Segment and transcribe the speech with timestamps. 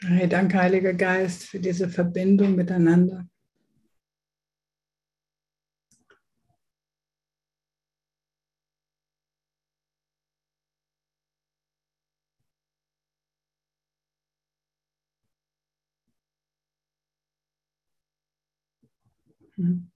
[0.00, 3.26] Hey, danke, Heiliger Geist, für diese Verbindung miteinander.
[19.58, 19.87] Mhm.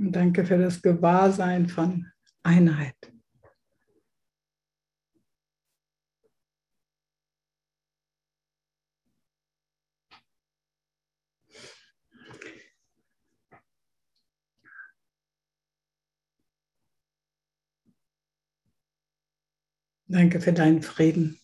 [0.00, 2.06] Und danke für das Gewahrsein von
[2.42, 2.94] Einheit.
[20.06, 21.39] Danke für deinen Frieden.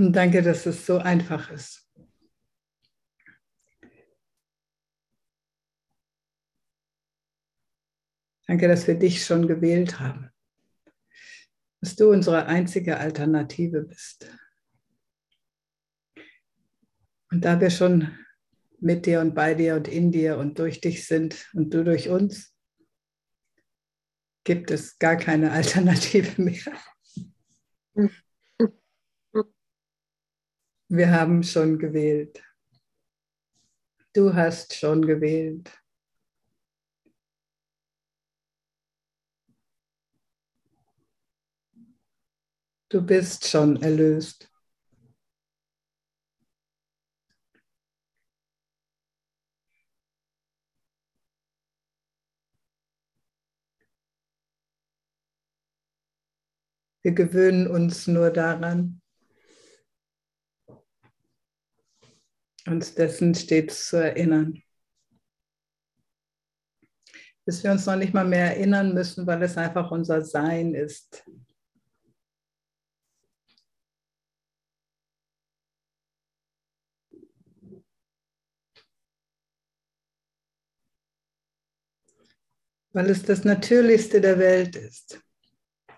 [0.00, 1.86] Und danke, dass es so einfach ist.
[8.46, 10.30] Danke, dass wir dich schon gewählt haben.
[11.82, 14.26] Dass du unsere einzige Alternative bist.
[17.30, 18.18] Und da wir schon
[18.78, 22.08] mit dir und bei dir und in dir und durch dich sind und du durch
[22.08, 22.56] uns,
[24.44, 26.72] gibt es gar keine Alternative mehr.
[30.92, 32.42] Wir haben schon gewählt.
[34.12, 35.70] Du hast schon gewählt.
[42.88, 44.50] Du bist schon erlöst.
[57.02, 58.99] Wir gewöhnen uns nur daran,
[62.70, 64.62] uns dessen stets zu erinnern.
[67.44, 71.24] Bis wir uns noch nicht mal mehr erinnern müssen, weil es einfach unser Sein ist.
[82.92, 85.20] Weil es das Natürlichste der Welt ist,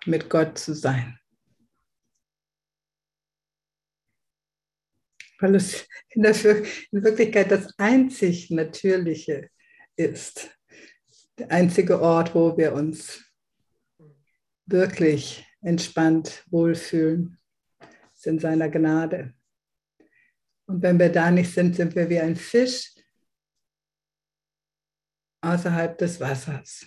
[0.04, 1.21] mit Gott zu sein.
[5.42, 6.34] Weil es in, der,
[6.90, 9.50] in Wirklichkeit das einzig Natürliche
[9.96, 10.56] ist.
[11.38, 13.24] Der einzige Ort, wo wir uns
[14.66, 17.38] wirklich entspannt wohlfühlen,
[18.14, 19.34] ist in seiner Gnade.
[20.66, 22.94] Und wenn wir da nicht sind, sind wir wie ein Fisch
[25.40, 26.86] außerhalb des Wassers.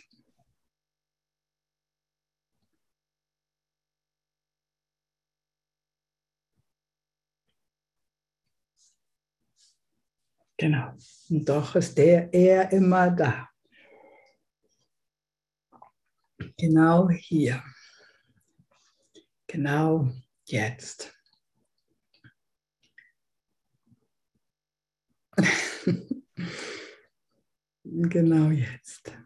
[10.58, 10.94] Genau.
[11.30, 13.50] Und doch ist der, er immer da.
[16.58, 17.62] Genau hier.
[19.48, 20.10] Genau
[20.46, 21.14] jetzt.
[27.84, 29.25] genau jetzt.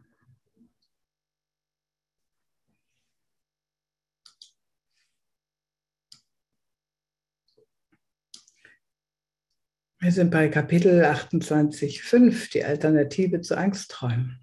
[10.01, 14.39] Wir sind bei Kapitel 28.5, die Alternative zu Angstträumen.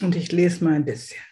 [0.00, 1.22] Und ich lese mal ein bisschen.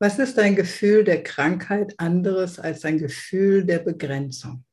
[0.00, 4.64] Was ist ein Gefühl der Krankheit anderes als ein Gefühl der Begrenzung?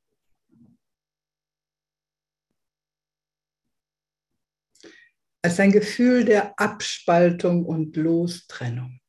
[5.44, 9.00] Als ein Gefühl der Abspaltung und Lostrennung.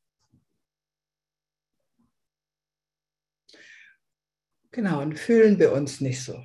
[4.70, 6.42] Genau, und fühlen wir uns nicht so.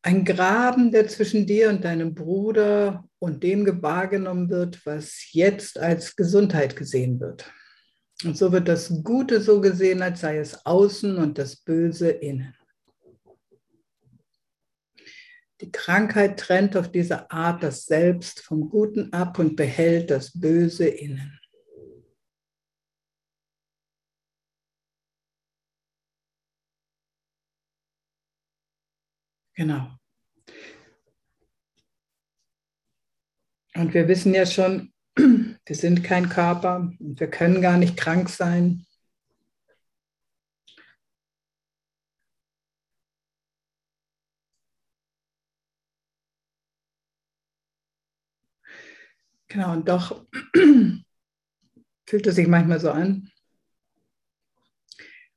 [0.00, 6.14] Ein Graben, der zwischen dir und deinem Bruder und dem wahrgenommen wird, was jetzt als
[6.16, 7.52] Gesundheit gesehen wird.
[8.24, 12.56] Und so wird das Gute so gesehen, als sei es außen und das Böse innen.
[15.60, 20.86] Die Krankheit trennt auf diese Art das Selbst vom Guten ab und behält das Böse
[20.86, 21.38] innen.
[29.54, 29.90] Genau.
[33.74, 38.28] Und wir wissen ja schon, wir sind kein Körper und wir können gar nicht krank
[38.28, 38.86] sein.
[49.48, 50.26] Genau, und doch
[52.06, 53.30] fühlt es sich manchmal so an.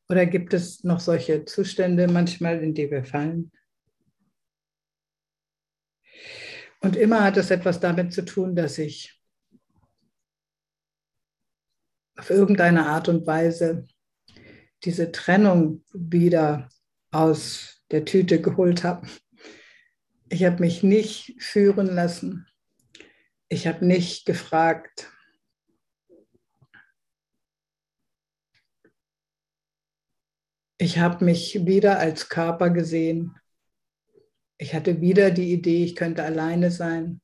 [0.10, 3.52] Oder gibt es noch solche Zustände manchmal, in die wir fallen?
[6.81, 9.19] Und immer hat es etwas damit zu tun, dass ich
[12.19, 13.88] auf irgendeine Art und Weise
[14.83, 16.69] diese Trennung wieder
[17.12, 19.07] aus der Tüte geholt habe.
[20.30, 22.48] Ich habe mich nicht führen lassen.
[23.48, 25.12] Ich habe nicht gefragt,
[30.77, 33.39] ich habe mich wieder als Körper gesehen
[34.62, 37.21] ich hatte wieder die Idee, ich könnte alleine sein.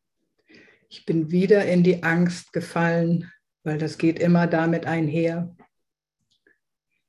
[0.89, 3.29] Ich bin wieder in die Angst gefallen,
[3.65, 5.55] weil das geht immer damit einher.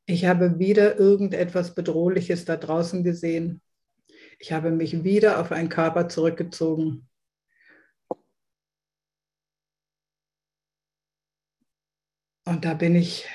[0.06, 3.60] Ich habe wieder irgendetwas Bedrohliches da draußen gesehen.
[4.38, 7.08] Ich habe mich wieder auf einen Körper zurückgezogen.
[12.44, 13.28] Und da bin ich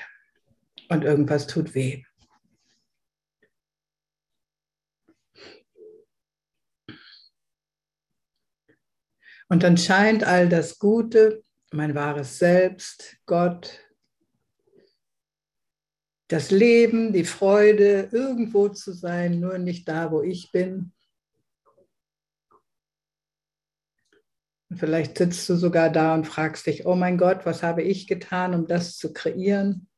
[0.88, 2.02] und irgendwas tut weh.
[9.48, 13.80] Und dann scheint all das Gute, mein wahres Selbst, Gott,
[16.28, 20.92] das Leben, die Freude, irgendwo zu sein, nur nicht da, wo ich bin.
[24.70, 28.06] Und vielleicht sitzt du sogar da und fragst dich, oh mein Gott, was habe ich
[28.06, 29.88] getan, um das zu kreieren?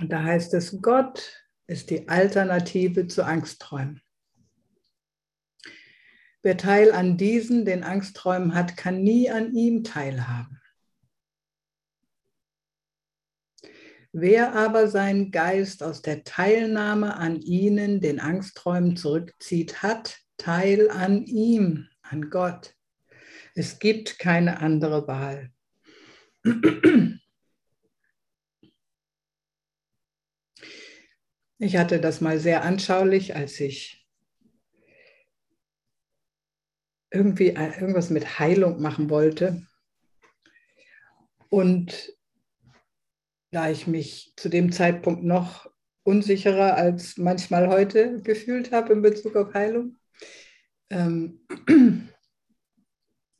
[0.00, 4.02] Und da heißt es, Gott ist die Alternative zu Angstträumen.
[6.42, 10.60] Wer Teil an diesen, den Angstträumen hat, kann nie an ihm teilhaben.
[14.12, 21.24] Wer aber seinen Geist aus der Teilnahme an ihnen, den Angstträumen zurückzieht, hat Teil an
[21.24, 22.74] ihm, an Gott.
[23.54, 25.50] Es gibt keine andere Wahl.
[31.58, 34.06] Ich hatte das mal sehr anschaulich, als ich
[37.10, 39.66] irgendwie irgendwas mit Heilung machen wollte.
[41.48, 42.12] Und
[43.50, 45.68] da ich mich zu dem Zeitpunkt noch
[46.04, 49.96] unsicherer als manchmal heute gefühlt habe in Bezug auf Heilung,
[50.90, 51.40] ähm,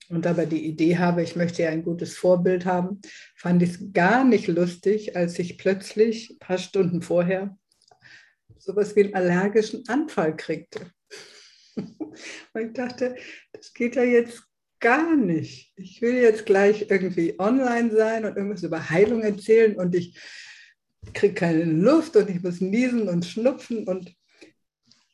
[0.08, 3.00] und aber die Idee habe, ich möchte ja ein gutes Vorbild haben,
[3.37, 7.57] fand ich es gar nicht lustig, als ich plötzlich ein paar Stunden vorher
[8.58, 10.90] sowas wie einen allergischen Anfall kriegte.
[11.76, 12.16] Und
[12.54, 13.16] ich dachte,
[13.52, 14.42] das geht ja jetzt
[14.80, 15.72] gar nicht.
[15.76, 20.16] Ich will jetzt gleich irgendwie online sein und irgendwas über Heilung erzählen und ich
[21.14, 24.14] kriege keine Luft und ich muss niesen und schnupfen und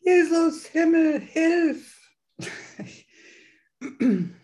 [0.01, 1.99] Jesus, Himmel, hilf!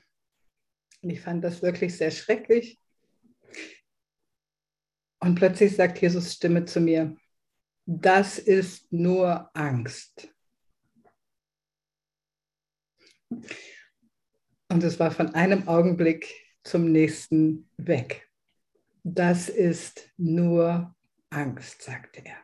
[1.03, 2.79] Und ich fand das wirklich sehr schrecklich.
[5.19, 7.17] Und plötzlich sagt Jesus Stimme zu mir,
[7.87, 10.29] das ist nur Angst.
[14.69, 16.33] Und es war von einem Augenblick
[16.63, 18.29] zum nächsten weg.
[19.03, 20.95] Das ist nur
[21.31, 22.37] Angst, sagte er.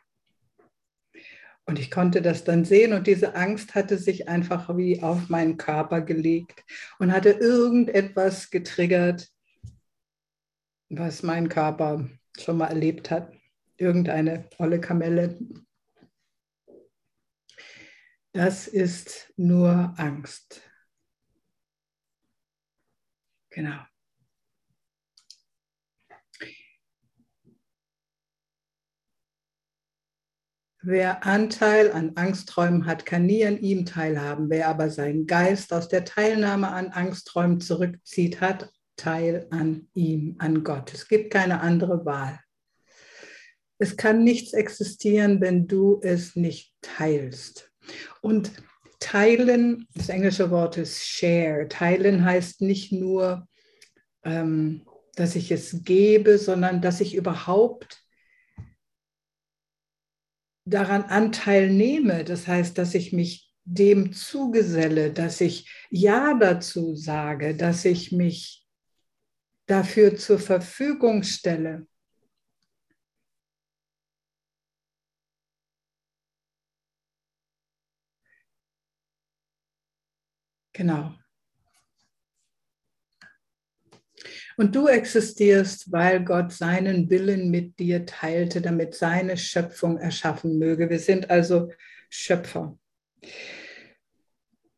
[1.68, 5.56] Und ich konnte das dann sehen und diese Angst hatte sich einfach wie auf meinen
[5.56, 6.64] Körper gelegt
[7.00, 9.28] und hatte irgendetwas getriggert,
[10.88, 13.35] was mein Körper schon mal erlebt hat.
[13.78, 15.38] Irgendeine olle Kamelle.
[18.32, 20.62] Das ist nur Angst.
[23.50, 23.80] Genau.
[30.82, 34.50] Wer Anteil an Angstträumen hat, kann nie an ihm teilhaben.
[34.50, 40.62] Wer aber seinen Geist aus der Teilnahme an Angstträumen zurückzieht, hat Teil an ihm, an
[40.62, 40.94] Gott.
[40.94, 42.38] Es gibt keine andere Wahl.
[43.78, 47.70] Es kann nichts existieren, wenn du es nicht teilst.
[48.20, 48.50] Und
[48.98, 51.68] teilen, das englische Wort ist share.
[51.68, 53.46] Teilen heißt nicht nur,
[54.24, 58.02] ähm, dass ich es gebe, sondern dass ich überhaupt
[60.64, 62.24] daran Anteil nehme.
[62.24, 68.66] Das heißt, dass ich mich dem zugeselle, dass ich Ja dazu sage, dass ich mich
[69.66, 71.86] dafür zur Verfügung stelle.
[80.76, 81.14] Genau.
[84.58, 90.90] Und du existierst, weil Gott seinen Willen mit dir teilte, damit seine Schöpfung erschaffen möge.
[90.90, 91.70] Wir sind also
[92.10, 92.78] Schöpfer.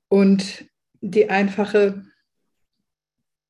[0.09, 0.69] Und
[1.01, 2.05] die einfache,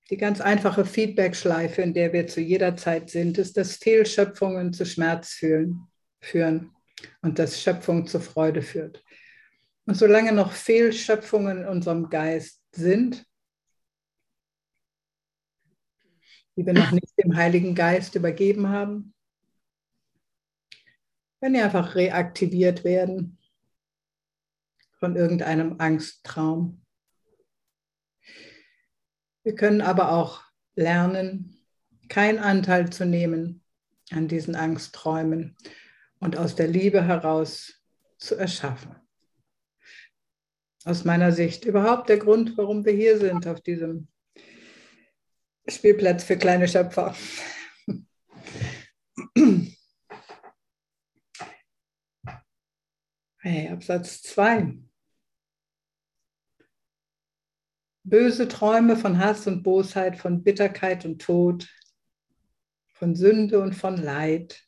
[0.09, 4.87] die ganz einfache Feedback-Schleife, in der wir zu jeder Zeit sind, ist, dass Fehlschöpfungen zu
[4.87, 5.87] Schmerz fühlen,
[6.21, 6.75] führen
[7.21, 9.05] und dass Schöpfung zur Freude führt.
[9.89, 13.27] Und solange noch Fehlschöpfungen in unserem Geist sind,
[16.57, 19.15] die wir noch nicht dem Heiligen Geist übergeben haben.
[21.41, 23.39] Wenn die einfach reaktiviert werden
[24.99, 26.85] von irgendeinem Angsttraum.
[29.43, 30.43] Wir können aber auch
[30.75, 31.65] lernen,
[32.11, 33.65] keinen Anteil zu nehmen
[34.11, 35.57] an diesen Angstträumen
[36.19, 37.81] und aus der Liebe heraus
[38.19, 39.08] zu erschaffen.
[40.89, 44.09] Aus meiner Sicht überhaupt der Grund, warum wir hier sind auf diesem
[45.69, 47.15] Spielplatz für kleine Schöpfer.
[53.37, 54.79] Hey, Absatz 2.
[58.05, 61.69] Böse Träume von Hass und Bosheit, von Bitterkeit und Tod,
[62.95, 64.67] von Sünde und von Leid,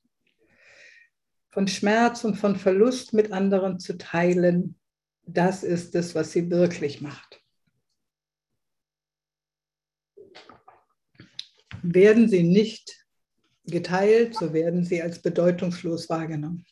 [1.48, 4.79] von Schmerz und von Verlust mit anderen zu teilen,
[5.32, 7.42] das ist es, was sie wirklich macht.
[11.82, 13.06] Werden sie nicht
[13.64, 16.66] geteilt, so werden sie als bedeutungslos wahrgenommen.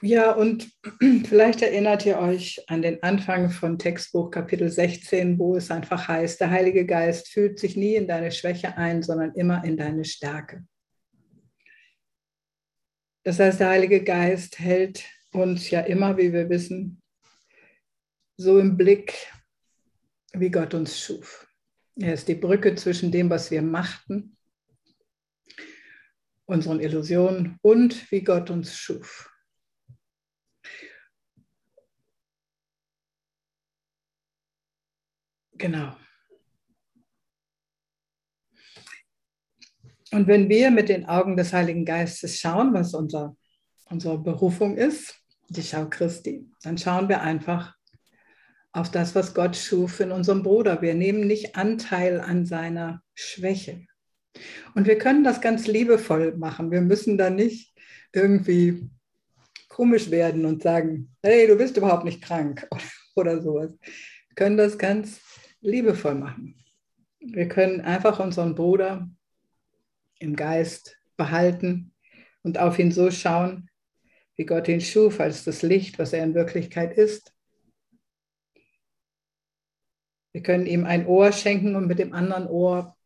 [0.00, 0.70] Ja, und
[1.26, 6.40] vielleicht erinnert ihr euch an den Anfang von Textbuch Kapitel 16, wo es einfach heißt,
[6.40, 10.66] der Heilige Geist fühlt sich nie in deine Schwäche ein, sondern immer in deine Stärke.
[13.22, 17.00] Das heißt, der Heilige Geist hält uns ja immer, wie wir wissen,
[18.36, 19.14] so im Blick,
[20.32, 21.46] wie Gott uns schuf.
[21.96, 24.36] Er ist die Brücke zwischen dem, was wir machten,
[26.44, 29.33] unseren Illusionen und wie Gott uns schuf.
[35.56, 35.94] Genau.
[40.12, 43.36] Und wenn wir mit den Augen des Heiligen Geistes schauen, was unser,
[43.86, 45.16] unsere Berufung ist,
[45.48, 46.48] die Schau Christi.
[46.62, 47.74] Dann schauen wir einfach
[48.72, 50.82] auf das, was Gott schuf in unserem Bruder.
[50.82, 53.86] Wir nehmen nicht Anteil an seiner Schwäche.
[54.74, 56.70] Und wir können das ganz liebevoll machen.
[56.70, 57.72] Wir müssen da nicht
[58.12, 58.90] irgendwie
[59.68, 62.68] komisch werden und sagen, hey, du bist überhaupt nicht krank
[63.14, 63.72] oder sowas.
[63.80, 65.20] Wir können das ganz
[65.64, 66.62] liebevoll machen.
[67.20, 69.08] Wir können einfach unseren Bruder
[70.18, 71.92] im Geist behalten
[72.42, 73.70] und auf ihn so schauen,
[74.36, 77.32] wie Gott ihn schuf, als das Licht, was er in Wirklichkeit ist.
[80.32, 82.96] Wir können ihm ein Ohr schenken und mit dem anderen Ohr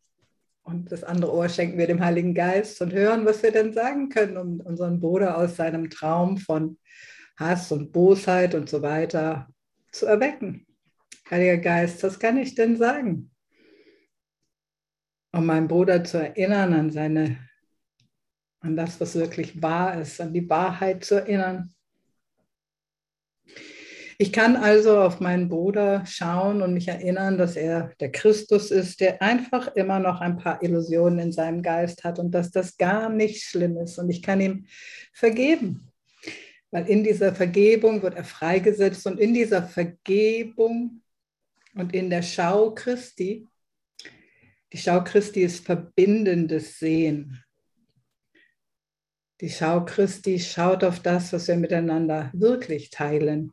[0.63, 4.09] und das andere Ohr schenken wir dem Heiligen Geist und hören, was wir denn sagen
[4.09, 6.77] können, um unseren Bruder aus seinem Traum von
[7.37, 9.47] Hass und Bosheit und so weiter
[9.91, 10.67] zu erwecken.
[11.29, 13.31] Heiliger Geist, was kann ich denn sagen?
[15.31, 17.37] Um meinen Bruder zu erinnern an seine
[18.61, 21.73] an das, was wirklich wahr ist, an die Wahrheit zu erinnern.
[24.17, 28.99] Ich kann also auf meinen Bruder schauen und mich erinnern, dass er der Christus ist,
[28.99, 33.07] der einfach immer noch ein paar Illusionen in seinem Geist hat und dass das gar
[33.07, 33.97] nicht schlimm ist.
[33.97, 34.65] Und ich kann ihm
[35.13, 35.89] vergeben,
[36.69, 41.01] weil in dieser Vergebung wird er freigesetzt und in dieser Vergebung
[41.75, 43.47] und in der Schau Christi,
[44.71, 47.43] die Schau Christi ist verbindendes Sehen.
[49.41, 53.51] Die Schau Christi schaut auf das, was wir miteinander wirklich teilen.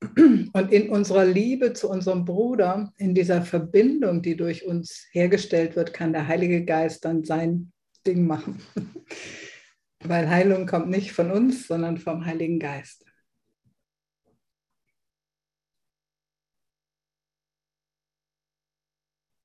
[0.00, 5.92] Und in unserer Liebe zu unserem Bruder, in dieser Verbindung, die durch uns hergestellt wird,
[5.92, 7.70] kann der Heilige Geist dann sein
[8.06, 8.62] Ding machen.
[10.02, 13.04] Weil Heilung kommt nicht von uns, sondern vom Heiligen Geist.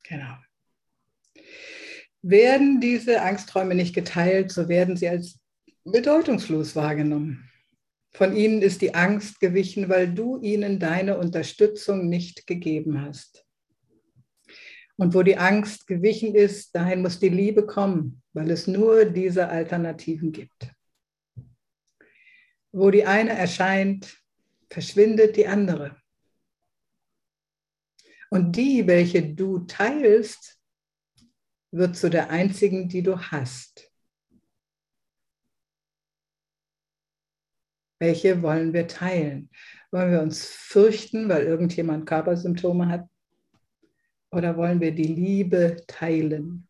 [0.08, 0.36] Genau.
[2.22, 5.40] Werden diese Angstträume nicht geteilt, so werden sie als
[5.84, 7.50] bedeutungslos wahrgenommen.
[8.12, 13.46] Von ihnen ist die Angst gewichen, weil du ihnen deine Unterstützung nicht gegeben hast.
[14.98, 19.50] Und wo die Angst gewichen ist, dahin muss die Liebe kommen, weil es nur diese
[19.50, 20.72] Alternativen gibt.
[22.72, 24.18] Wo die eine erscheint,
[24.70, 25.98] verschwindet die andere.
[28.36, 30.60] Und die, welche du teilst,
[31.72, 33.90] wird zu der einzigen, die du hast.
[37.98, 39.50] Welche wollen wir teilen?
[39.90, 43.08] Wollen wir uns fürchten, weil irgendjemand Körpersymptome hat?
[44.32, 46.65] Oder wollen wir die Liebe teilen?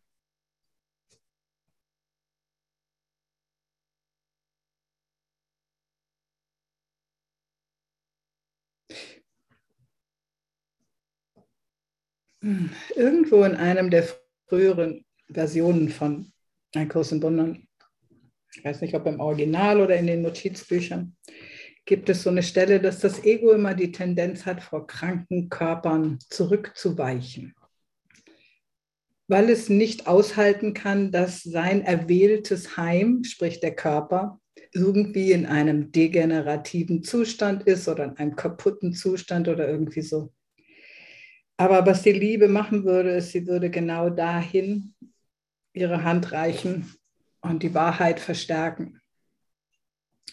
[12.96, 14.08] Irgendwo in einem der
[14.48, 16.32] früheren Versionen von
[16.76, 17.68] Ein Kurs in Wundern,
[18.54, 21.16] ich weiß nicht, ob im Original oder in den Notizbüchern,
[21.86, 26.20] gibt es so eine Stelle, dass das Ego immer die Tendenz hat, vor kranken Körpern
[26.30, 27.56] zurückzuweichen,
[29.28, 34.40] weil es nicht aushalten kann, dass sein erwähltes Heim, sprich der Körper,
[34.72, 40.32] irgendwie in einem degenerativen Zustand ist oder in einem kaputten Zustand oder irgendwie so.
[41.58, 44.94] Aber was die Liebe machen würde, ist, sie würde genau dahin
[45.74, 46.94] ihre Hand reichen
[47.42, 49.02] und die Wahrheit verstärken.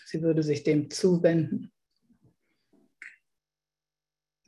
[0.04, 1.72] Sie würde sich dem zuwenden.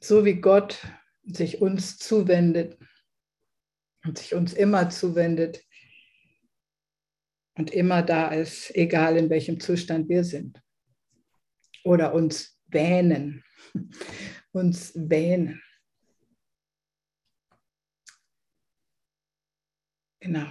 [0.00, 0.78] So wie Gott
[1.24, 2.78] sich uns zuwendet
[4.04, 5.64] und sich uns immer zuwendet
[7.54, 10.60] und immer da ist, egal in welchem Zustand wir sind.
[11.84, 13.44] Oder uns wähnen,
[14.52, 15.63] uns wähnen.
[20.24, 20.46] Genau.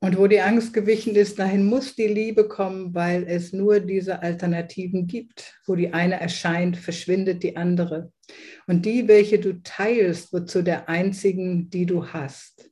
[0.00, 4.22] Und wo die Angst gewichen ist, dahin muss die Liebe kommen, weil es nur diese
[4.22, 5.60] Alternativen gibt.
[5.66, 8.12] Wo die eine erscheint, verschwindet die andere.
[8.66, 12.70] Und die, welche du teilst, wird zu der einzigen, die du hast.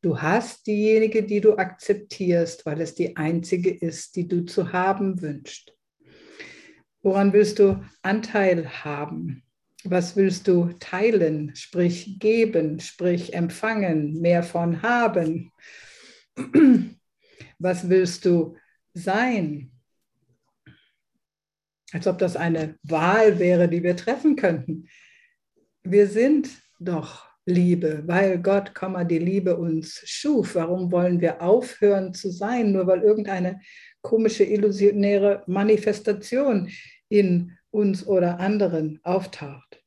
[0.00, 5.22] Du hast diejenige, die du akzeptierst, weil es die einzige ist, die du zu haben
[5.22, 5.72] wünschst.
[7.02, 9.44] Woran willst du Anteil haben?
[9.84, 15.52] Was willst du teilen, sprich geben, sprich empfangen, mehr von haben?
[17.58, 18.56] Was willst du
[18.92, 19.70] sein?
[21.92, 24.88] Als ob das eine Wahl wäre, die wir treffen könnten.
[25.84, 28.72] Wir sind doch Liebe, weil Gott,
[29.08, 30.54] die Liebe uns schuf.
[30.54, 33.60] Warum wollen wir aufhören zu sein, nur weil irgendeine
[34.02, 36.70] komische illusionäre Manifestation
[37.08, 39.82] in uns oder anderen auftaucht.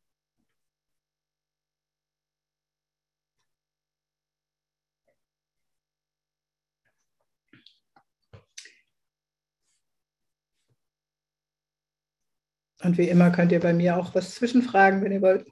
[12.84, 15.48] Und wie immer könnt ihr bei mir auch was zwischenfragen, wenn ihr wollt.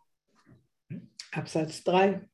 [1.32, 2.28] Absatz 3.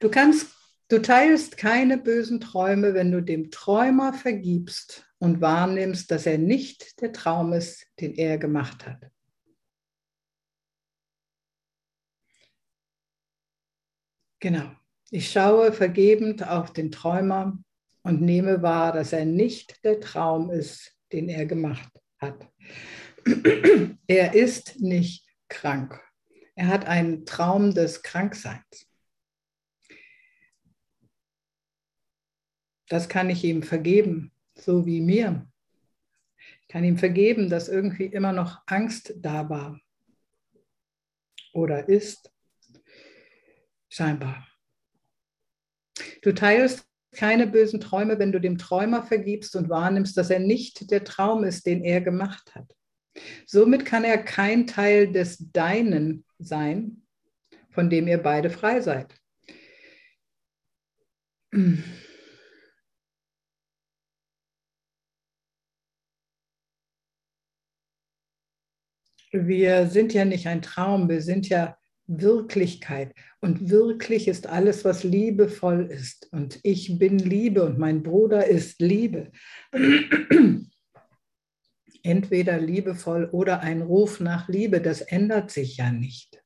[0.00, 0.54] Du kannst,
[0.88, 7.00] du teilst keine bösen Träume, wenn du dem Träumer vergibst und wahrnimmst, dass er nicht
[7.02, 9.10] der Traum ist, den er gemacht hat.
[14.40, 14.70] Genau.
[15.10, 17.58] Ich schaue vergebend auf den Träumer
[18.02, 22.48] und nehme wahr, dass er nicht der Traum ist, den er gemacht hat.
[24.06, 26.00] Er ist nicht krank.
[26.56, 28.88] Er hat einen Traum des Krankseins.
[32.88, 35.46] Das kann ich ihm vergeben, so wie mir.
[36.62, 39.80] Ich kann ihm vergeben, dass irgendwie immer noch Angst da war
[41.52, 42.32] oder ist.
[43.90, 44.46] Scheinbar.
[46.22, 50.90] Du teilst keine bösen Träume, wenn du dem Träumer vergibst und wahrnimmst, dass er nicht
[50.90, 52.72] der Traum ist, den er gemacht hat.
[53.46, 57.02] Somit kann er kein Teil des Deinen sein,
[57.70, 59.12] von dem ihr beide frei seid.
[69.32, 71.76] Wir sind ja nicht ein Traum, wir sind ja
[72.18, 73.14] Wirklichkeit.
[73.40, 76.28] Und wirklich ist alles, was liebevoll ist.
[76.32, 79.30] Und ich bin Liebe und mein Bruder ist Liebe.
[82.02, 86.42] Entweder liebevoll oder ein Ruf nach Liebe, das ändert sich ja nicht.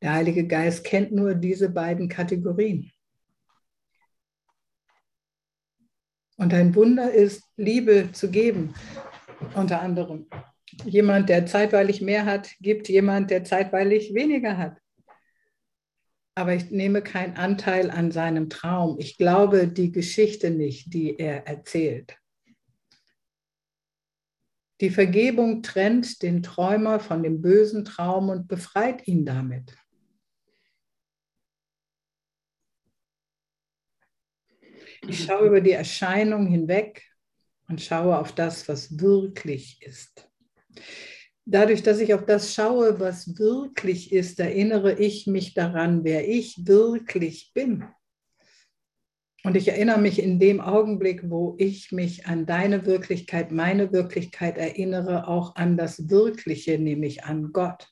[0.00, 2.90] Der Heilige Geist kennt nur diese beiden Kategorien.
[6.36, 8.74] Und ein Wunder ist, Liebe zu geben,
[9.54, 10.26] unter anderem.
[10.84, 14.78] Jemand, der zeitweilig mehr hat, gibt jemand, der zeitweilig weniger hat.
[16.34, 18.96] Aber ich nehme keinen Anteil an seinem Traum.
[18.98, 22.16] Ich glaube die Geschichte nicht, die er erzählt.
[24.80, 29.76] Die Vergebung trennt den Träumer von dem bösen Traum und befreit ihn damit.
[35.06, 37.02] Ich schaue über die Erscheinung hinweg
[37.68, 40.31] und schaue auf das, was wirklich ist.
[41.44, 46.66] Dadurch, dass ich auf das schaue, was wirklich ist, erinnere ich mich daran, wer ich
[46.66, 47.84] wirklich bin.
[49.44, 54.56] Und ich erinnere mich in dem Augenblick, wo ich mich an deine Wirklichkeit, meine Wirklichkeit
[54.56, 57.88] erinnere, auch an das Wirkliche, nämlich an Gott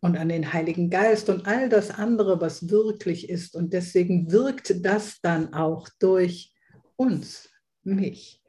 [0.00, 3.54] und an den Heiligen Geist und all das andere, was wirklich ist.
[3.54, 6.54] Und deswegen wirkt das dann auch durch
[6.96, 7.50] uns,
[7.82, 8.42] mich.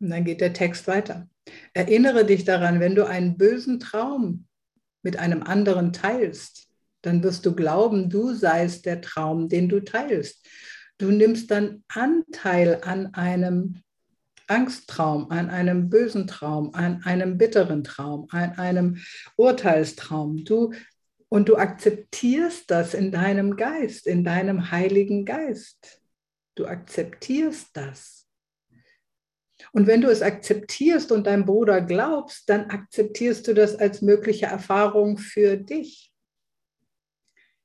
[0.00, 1.28] Und dann geht der Text weiter.
[1.74, 4.46] Erinnere dich daran, wenn du einen bösen Traum
[5.02, 6.68] mit einem anderen teilst,
[7.02, 10.46] dann wirst du glauben, du seist der Traum, den du teilst.
[10.98, 13.82] Du nimmst dann Anteil an einem
[14.46, 18.98] Angsttraum, an einem bösen Traum, an einem bitteren Traum, an einem
[19.36, 20.44] Urteilstraum.
[20.44, 20.72] Du,
[21.28, 26.02] und du akzeptierst das in deinem Geist, in deinem Heiligen Geist.
[26.56, 28.19] Du akzeptierst das.
[29.72, 34.46] Und wenn du es akzeptierst und deinem Bruder glaubst, dann akzeptierst du das als mögliche
[34.46, 36.12] Erfahrung für dich.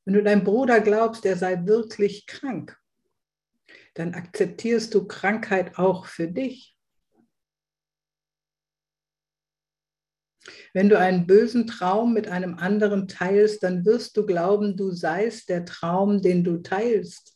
[0.06, 2.78] Wenn du deinem Bruder glaubst, er sei wirklich krank,
[3.96, 6.76] dann akzeptierst du Krankheit auch für dich.
[10.74, 15.50] Wenn du einen bösen Traum mit einem anderen teilst, dann wirst du glauben, du seist
[15.50, 17.36] der Traum, den du teilst.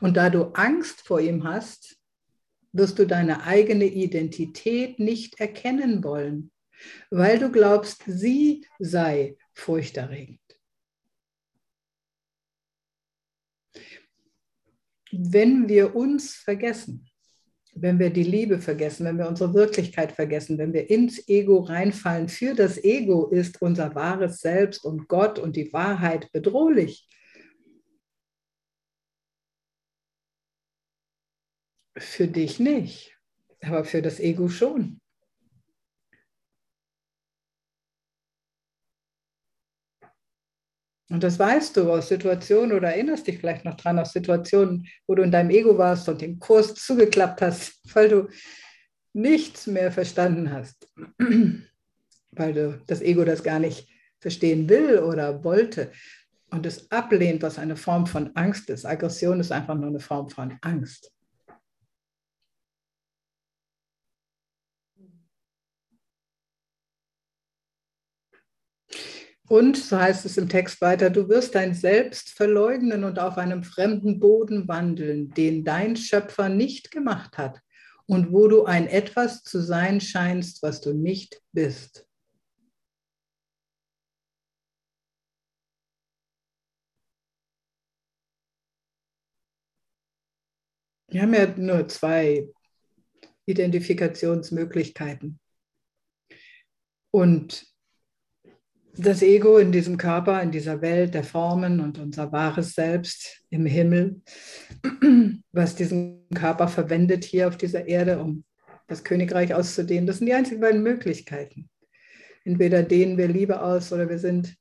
[0.00, 1.93] Und da du Angst vor ihm hast,
[2.74, 6.50] wirst du deine eigene Identität nicht erkennen wollen,
[7.10, 10.40] weil du glaubst, sie sei furchterregend.
[15.12, 17.08] Wenn wir uns vergessen,
[17.76, 22.28] wenn wir die Liebe vergessen, wenn wir unsere Wirklichkeit vergessen, wenn wir ins Ego reinfallen,
[22.28, 27.08] für das Ego ist unser wahres Selbst und Gott und die Wahrheit bedrohlich.
[31.96, 33.16] Für dich nicht,
[33.62, 35.00] aber für das Ego schon.
[41.10, 45.14] Und das weißt du aus Situationen oder erinnerst dich vielleicht noch dran aus Situationen, wo
[45.14, 48.28] du in deinem Ego warst und den Kurs zugeklappt hast, weil du
[49.12, 50.88] nichts mehr verstanden hast,
[52.32, 55.92] weil du das Ego das gar nicht verstehen will oder wollte
[56.50, 58.84] und es ablehnt, was eine Form von Angst ist.
[58.84, 61.12] Aggression ist einfach nur eine Form von Angst.
[69.46, 73.62] Und, so heißt es im Text weiter, du wirst dein Selbst verleugnen und auf einem
[73.62, 77.60] fremden Boden wandeln, den dein Schöpfer nicht gemacht hat
[78.06, 82.08] und wo du ein etwas zu sein scheinst, was du nicht bist.
[91.08, 92.48] Wir haben ja nur zwei
[93.46, 95.38] Identifikationsmöglichkeiten.
[97.12, 97.73] Und
[98.96, 103.66] das Ego in diesem Körper, in dieser Welt der Formen und unser wahres Selbst im
[103.66, 104.20] Himmel,
[105.52, 108.44] was diesen Körper verwendet hier auf dieser Erde, um
[108.86, 110.06] das Königreich auszudehnen.
[110.06, 111.68] Das sind die einzigen beiden Möglichkeiten.
[112.44, 114.54] Entweder dehnen wir Liebe aus oder wir sind,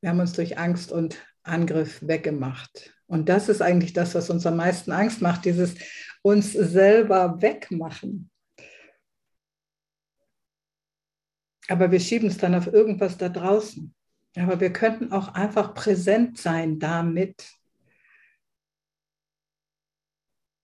[0.00, 2.94] wir haben uns durch Angst und Angriff weggemacht.
[3.06, 5.74] Und das ist eigentlich das, was uns am meisten Angst macht, dieses
[6.22, 8.29] uns selber wegmachen.
[11.70, 13.94] Aber wir schieben es dann auf irgendwas da draußen.
[14.36, 17.59] Aber wir könnten auch einfach präsent sein damit,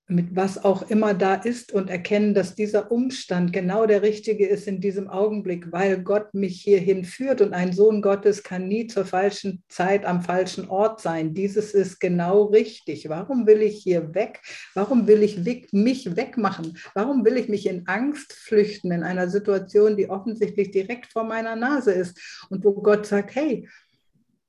[0.08, 4.68] mit was auch immer da ist und erkennen, dass dieser Umstand genau der richtige ist
[4.68, 9.04] in diesem Augenblick, weil Gott mich hierhin führt und ein Sohn Gottes kann nie zur
[9.04, 11.34] falschen Zeit am falschen Ort sein.
[11.34, 13.08] Dieses ist genau richtig.
[13.08, 14.40] Warum will ich hier weg?
[14.74, 15.38] Warum will ich
[15.72, 16.78] mich wegmachen?
[16.94, 21.56] Warum will ich mich in Angst flüchten in einer Situation, die offensichtlich direkt vor meiner
[21.56, 23.68] Nase ist und wo Gott sagt, hey,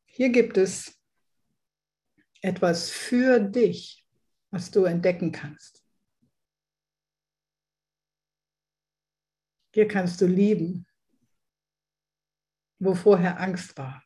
[0.05, 0.93] hier gibt es
[2.41, 4.06] etwas für dich
[4.57, 5.83] was du entdecken kannst.
[9.71, 10.87] Hier kannst du lieben,
[12.79, 14.03] wo vorher Angst war.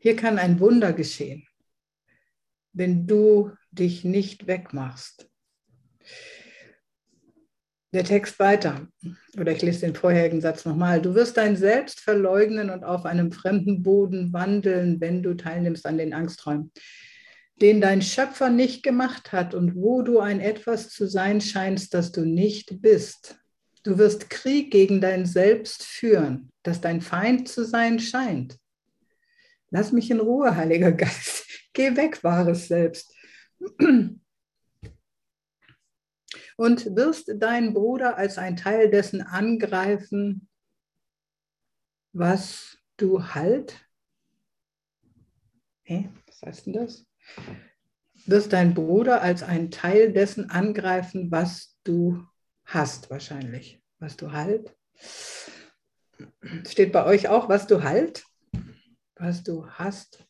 [0.00, 1.46] Hier kann ein Wunder geschehen,
[2.72, 5.30] wenn du dich nicht wegmachst.
[7.92, 8.88] Der Text weiter,
[9.38, 11.00] oder ich lese den vorherigen Satz nochmal.
[11.00, 15.98] Du wirst dein Selbst verleugnen und auf einem fremden Boden wandeln, wenn du teilnimmst an
[15.98, 16.72] den Angstträumen
[17.56, 22.12] den dein Schöpfer nicht gemacht hat und wo du ein etwas zu sein scheinst, das
[22.12, 23.36] du nicht bist.
[23.84, 28.58] Du wirst Krieg gegen dein Selbst führen, das dein Feind zu sein scheint.
[29.70, 31.46] Lass mich in Ruhe, Heiliger Geist.
[31.72, 33.14] Geh weg, wahres Selbst.
[36.56, 40.48] Und wirst deinen Bruder als ein Teil dessen angreifen,
[42.12, 43.84] was du halt?
[45.82, 47.04] Hey, was heißt denn das?
[48.26, 52.26] Wirst dein Bruder als einen Teil dessen angreifen, was du
[52.64, 53.82] hast, wahrscheinlich.
[53.98, 54.74] Was du halt.
[56.66, 58.24] Steht bei euch auch, was du halt?
[59.16, 60.26] Was du hast?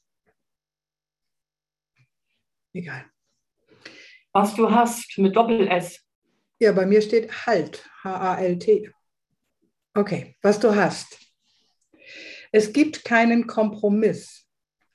[2.72, 3.04] Egal.
[4.32, 6.00] Was du hast mit Doppel-S.
[6.58, 7.88] Ja, bei mir steht halt.
[8.02, 8.90] H-A-L-T.
[9.94, 11.18] Okay, was du hast.
[12.50, 14.43] Es gibt keinen Kompromiss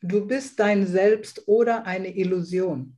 [0.01, 2.97] Du bist dein Selbst oder eine Illusion.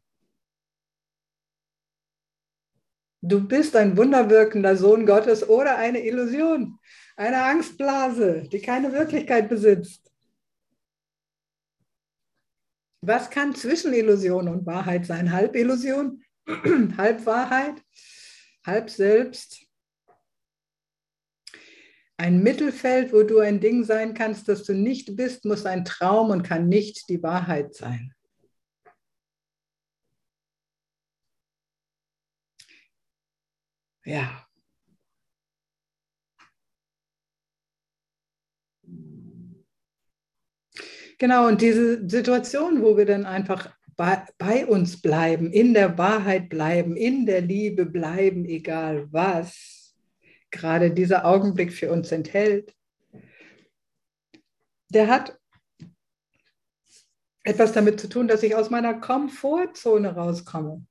[3.23, 6.79] Du bist ein wunderwirkender Sohn Gottes oder eine Illusion,
[7.15, 10.11] eine Angstblase, die keine Wirklichkeit besitzt.
[13.01, 15.31] Was kann zwischen Illusion und Wahrheit sein?
[15.31, 16.23] Halb Illusion,
[16.97, 17.83] halb Wahrheit,
[18.65, 19.67] halb Selbst,
[22.21, 26.29] ein Mittelfeld, wo du ein Ding sein kannst, das du nicht bist, muss ein Traum
[26.29, 28.13] und kann nicht die Wahrheit sein.
[34.05, 34.45] Ja.
[41.17, 46.49] Genau, und diese Situation, wo wir dann einfach bei, bei, uns bleiben, in der Wahrheit
[46.49, 49.70] bleiben, in der Liebe bleiben, egal was,
[50.51, 52.75] gerade dieser Augenblick für uns enthält,
[54.89, 55.39] der hat
[57.43, 60.85] etwas damit zu tun, dass ich aus meiner Komfortzone rauskomme.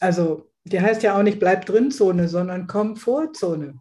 [0.00, 3.80] Also, die heißt ja auch nicht bleib drin Zone, sondern Komfortzone.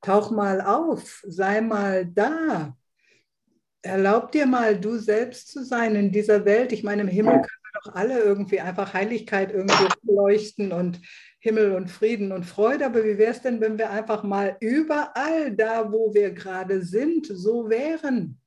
[0.00, 2.76] Tauch mal auf, sei mal da.
[3.82, 6.72] Erlaub dir mal, du selbst zu sein in dieser Welt.
[6.72, 7.42] Ich meine, im Himmel
[7.84, 11.00] doch alle irgendwie einfach Heiligkeit irgendwie leuchten und
[11.38, 12.86] Himmel und Frieden und Freude.
[12.86, 17.26] Aber wie wäre es denn, wenn wir einfach mal überall da, wo wir gerade sind,
[17.26, 18.38] so wären?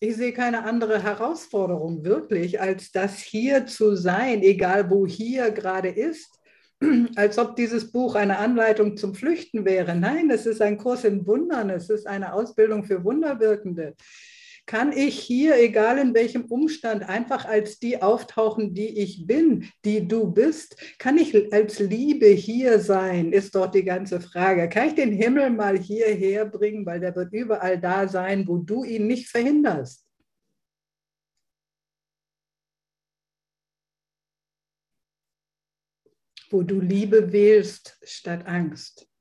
[0.00, 5.88] Ich sehe keine andere Herausforderung wirklich, als das hier zu sein, egal wo hier gerade
[5.88, 6.40] ist.
[7.14, 9.94] Als ob dieses Buch eine Anleitung zum Flüchten wäre.
[9.94, 13.94] Nein, es ist ein Kurs in Wundern, es ist eine Ausbildung für Wunderwirkende
[14.66, 20.06] kann ich hier, egal in welchem Umstand, einfach als die auftauchen, die ich bin, die
[20.06, 20.76] du bist?
[20.98, 24.68] Kann ich als Liebe hier sein, ist dort die ganze Frage.
[24.68, 28.84] Kann ich den Himmel mal hierher bringen, weil der wird überall da sein, wo du
[28.84, 30.06] ihn nicht verhinderst?
[36.50, 39.11] Wo du Liebe wählst statt Angst.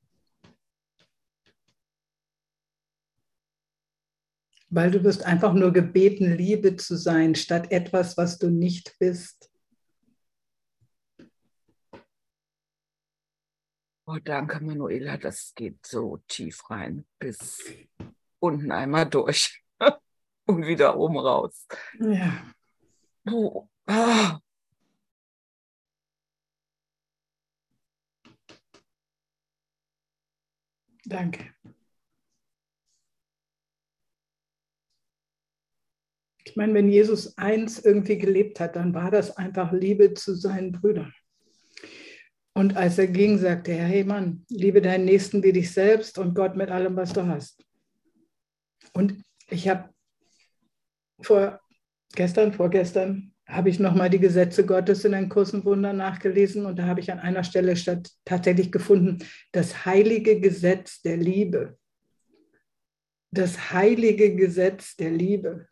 [4.74, 9.52] Weil du wirst einfach nur gebeten, Liebe zu sein, statt etwas, was du nicht bist.
[14.08, 15.18] Oh, danke, Manuela.
[15.18, 17.62] Das geht so tief rein, bis
[18.40, 19.62] unten einmal durch
[20.46, 21.68] und wieder oben raus.
[22.00, 22.42] Ja.
[23.30, 23.68] Oh.
[23.88, 24.40] Ah.
[31.06, 31.54] Danke.
[36.52, 40.74] Ich meine, wenn Jesus eins irgendwie gelebt hat, dann war das einfach Liebe zu seinen
[40.74, 41.14] Brüdern.
[42.54, 46.36] Und als er ging, sagte er, hey Mann, liebe deinen Nächsten wie dich selbst und
[46.36, 47.64] Gott mit allem, was du hast.
[48.92, 49.92] Und ich habe
[51.22, 51.62] vor
[52.16, 56.84] gestern, vorgestern, habe ich nochmal die Gesetze Gottes in ein Kursen Wunder nachgelesen und da
[56.86, 59.20] habe ich an einer Stelle statt, tatsächlich gefunden,
[59.54, 61.78] das heilige Gesetz der Liebe.
[63.32, 65.70] Das heilige Gesetz der Liebe.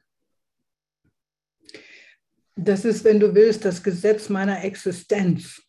[2.61, 5.61] Das ist, wenn du willst, das Gesetz meiner Existenz.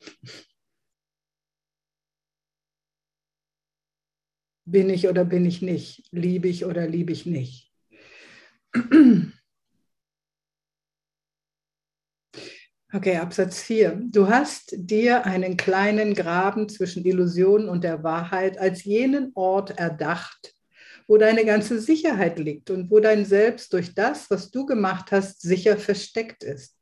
[4.64, 6.02] Bin ich oder bin ich nicht?
[6.10, 7.72] Liebe ich oder liebe ich nicht?
[12.92, 14.02] Okay, Absatz 4.
[14.10, 20.56] Du hast dir einen kleinen Graben zwischen Illusion und der Wahrheit als jenen Ort erdacht,
[21.06, 25.40] wo deine ganze Sicherheit liegt und wo dein Selbst durch das, was du gemacht hast,
[25.40, 26.79] sicher versteckt ist.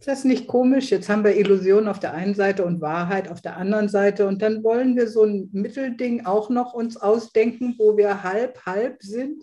[0.00, 0.90] Ist das nicht komisch?
[0.90, 4.40] Jetzt haben wir Illusion auf der einen Seite und Wahrheit auf der anderen Seite und
[4.42, 9.42] dann wollen wir so ein Mittelding auch noch uns ausdenken, wo wir halb, halb sind,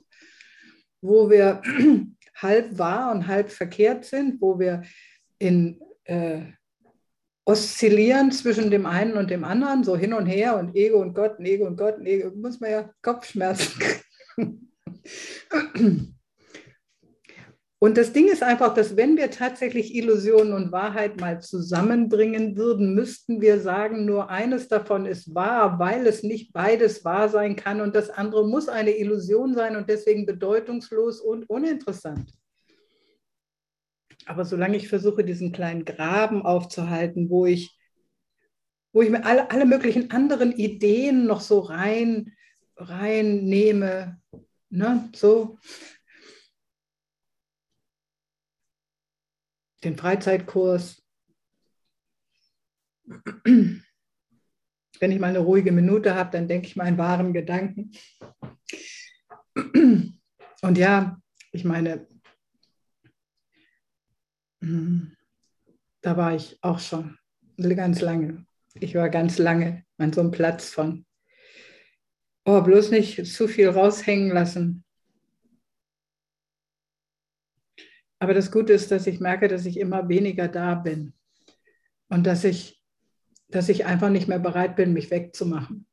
[1.01, 1.61] wo wir
[2.35, 4.83] halb wahr und halb verkehrt sind, wo wir
[5.39, 6.43] in, äh,
[7.43, 11.37] oszillieren zwischen dem einen und dem anderen, so hin und her und Ego und Gott,
[11.37, 13.77] und Ego und Gott, und Ego, muss man ja Kopfschmerzen
[14.35, 16.14] kriegen.
[17.85, 22.95] Und das Ding ist einfach, dass wenn wir tatsächlich Illusion und Wahrheit mal zusammenbringen würden,
[22.95, 27.81] müssten wir sagen, nur eines davon ist wahr, weil es nicht beides wahr sein kann
[27.81, 32.33] und das andere muss eine Illusion sein und deswegen bedeutungslos und uninteressant.
[34.25, 37.77] Aber solange ich versuche, diesen kleinen Graben aufzuhalten, wo ich,
[38.93, 42.33] wo ich mir alle, alle möglichen anderen Ideen noch so rein,
[42.77, 44.17] reinnehme,
[44.71, 45.59] ne, so,
[49.85, 51.03] den Freizeitkurs.
[53.43, 53.83] Wenn
[54.99, 57.91] ich mal eine ruhige Minute habe, dann denke ich meinen wahren Gedanken.
[59.53, 61.21] Und ja,
[61.51, 62.07] ich meine,
[66.01, 67.17] da war ich auch schon
[67.57, 68.45] ganz lange.
[68.75, 71.05] Ich war ganz lange an so einem Platz von,
[72.45, 74.84] oh, bloß nicht zu viel raushängen lassen.
[78.25, 81.13] Aber das Gute ist, dass ich merke, dass ich immer weniger da bin
[82.09, 82.81] und dass ich,
[83.49, 85.85] dass ich einfach nicht mehr bereit bin, mich wegzumachen.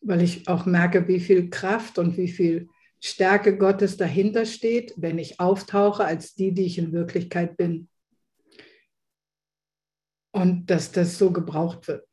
[0.00, 5.18] Weil ich auch merke, wie viel Kraft und wie viel Stärke Gottes dahinter steht, wenn
[5.18, 7.90] ich auftauche als die, die ich in Wirklichkeit bin.
[10.32, 12.08] Und dass das so gebraucht wird.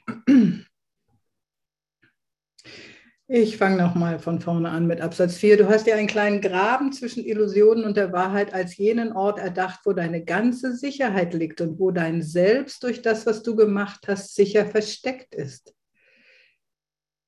[3.34, 5.56] Ich fange nochmal von vorne an mit Absatz 4.
[5.56, 9.86] Du hast dir einen kleinen Graben zwischen Illusionen und der Wahrheit als jenen Ort erdacht,
[9.86, 14.36] wo deine ganze Sicherheit liegt und wo dein Selbst durch das, was du gemacht hast,
[14.36, 15.74] sicher versteckt ist.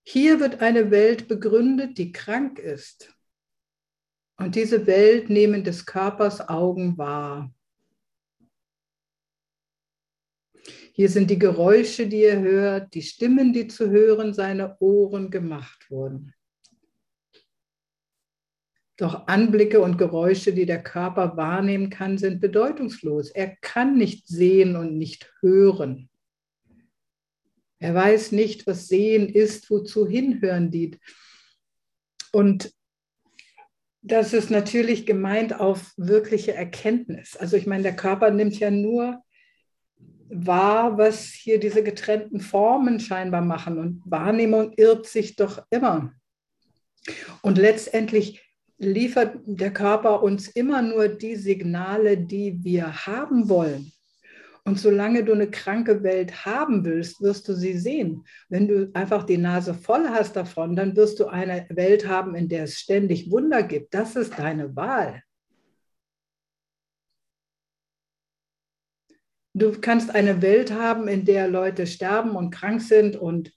[0.05, 3.15] Hier wird eine Welt begründet, die krank ist.
[4.35, 7.49] Und diese Welt nehmen des Körpers Augen wahr.
[10.95, 15.89] Hier sind die Geräusche, die ihr hört, die Stimmen, die zu hören seine Ohren gemacht
[15.89, 16.35] wurden.
[18.97, 23.31] Doch Anblicke und Geräusche, die der Körper wahrnehmen kann, sind bedeutungslos.
[23.31, 26.11] Er kann nicht sehen und nicht hören.
[27.79, 30.99] Er weiß nicht, was Sehen ist, wozu Hinhören dient.
[32.31, 32.71] Und
[34.03, 37.35] das ist natürlich gemeint auf wirkliche Erkenntnis.
[37.35, 39.23] Also ich meine, der Körper nimmt ja nur
[40.33, 43.77] wahr, was hier diese getrennten Formen scheinbar machen.
[43.77, 46.13] Und Wahrnehmung irrt sich doch immer.
[47.41, 48.41] Und letztendlich
[48.77, 53.91] liefert der Körper uns immer nur die Signale, die wir haben wollen.
[54.65, 58.23] Und solange du eine kranke Welt haben willst, wirst du sie sehen.
[58.47, 62.47] Wenn du einfach die Nase voll hast davon, dann wirst du eine Welt haben, in
[62.47, 63.93] der es ständig Wunder gibt.
[63.93, 65.21] Das ist deine Wahl.
[69.53, 73.53] Du kannst eine Welt haben, in der Leute sterben und krank sind und,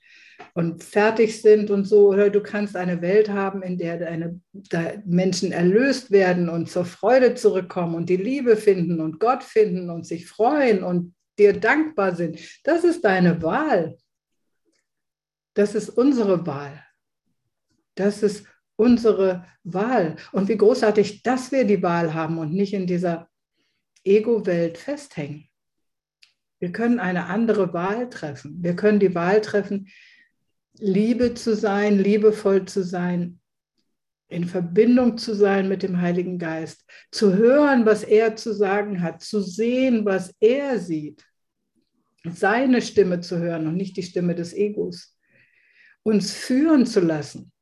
[0.53, 2.09] und fertig sind und so.
[2.09, 7.35] Oder du kannst eine Welt haben, in der deine Menschen erlöst werden und zur Freude
[7.35, 12.39] zurückkommen und die Liebe finden und Gott finden und sich freuen und dir dankbar sind.
[12.65, 13.97] Das ist deine Wahl.
[15.55, 16.85] Das ist unsere Wahl.
[17.95, 20.17] Das ist unsere Wahl.
[20.33, 23.31] Und wie großartig, dass wir die Wahl haben und nicht in dieser
[24.05, 25.46] Ego-Welt festhängen.
[26.59, 28.63] Wir können eine andere Wahl treffen.
[28.63, 29.89] Wir können die Wahl treffen,
[30.79, 33.41] Liebe zu sein, liebevoll zu sein,
[34.29, 39.23] in Verbindung zu sein mit dem Heiligen Geist, zu hören, was er zu sagen hat,
[39.23, 41.25] zu sehen, was er sieht,
[42.25, 45.17] seine Stimme zu hören und nicht die Stimme des Egos,
[46.03, 47.53] uns führen zu lassen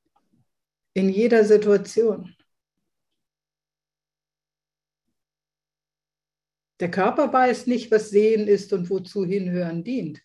[0.95, 2.35] in jeder Situation.
[6.81, 10.21] Der Körper weiß nicht, was Sehen ist und wozu Hinhören dient.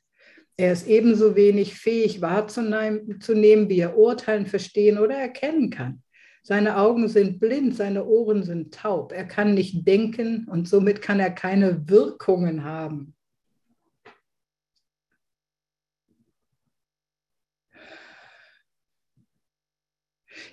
[0.58, 6.04] Er ist ebenso wenig fähig wahrzunehmen, wie er urteilen, verstehen oder erkennen kann.
[6.44, 9.12] Seine Augen sind blind, seine Ohren sind taub.
[9.12, 13.16] Er kann nicht denken und somit kann er keine Wirkungen haben.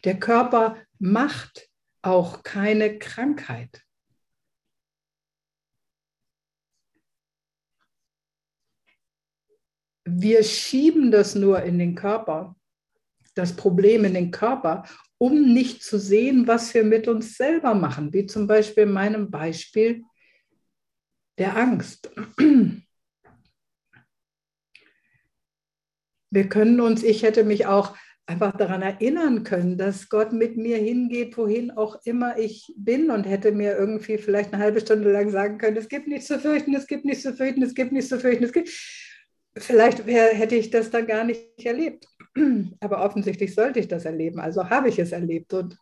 [0.05, 1.69] Der Körper macht
[2.03, 3.86] auch keine Krankheit.
[10.09, 12.55] Wir schieben das nur in den Körper,
[13.35, 14.85] das Problem in den Körper,
[15.19, 19.31] um nicht zu sehen, was wir mit uns selber machen, wie zum Beispiel in meinem
[19.33, 20.05] Beispiel
[21.39, 22.09] der Angst.
[26.31, 27.97] Wir können uns, ich hätte mich auch
[28.27, 33.25] einfach daran erinnern können, dass Gott mit mir hingeht, wohin auch immer ich bin und
[33.25, 36.75] hätte mir irgendwie vielleicht eine halbe Stunde lang sagen können, es gibt nichts zu fürchten,
[36.75, 38.71] es gibt nichts zu fürchten, es gibt nichts zu fürchten, es gibt.
[39.59, 42.07] Vielleicht wär, hätte ich das dann gar nicht erlebt.
[42.81, 45.55] Aber offensichtlich sollte ich das erleben, also habe ich es erlebt.
[45.55, 45.79] Und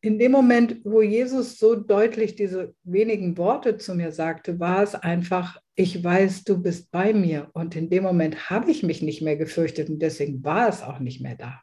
[0.00, 4.94] in dem Moment, wo Jesus so deutlich diese wenigen Worte zu mir sagte, war es
[4.94, 7.50] einfach, ich weiß, du bist bei mir.
[7.52, 11.00] Und in dem Moment habe ich mich nicht mehr gefürchtet und deswegen war es auch
[11.00, 11.60] nicht mehr da.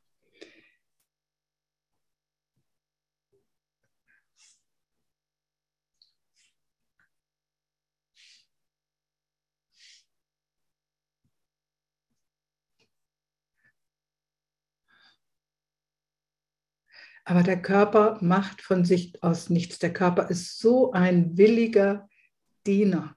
[17.28, 19.80] Aber der Körper macht von sich aus nichts.
[19.80, 22.07] Der Körper ist so ein williger
[22.67, 23.15] Diener.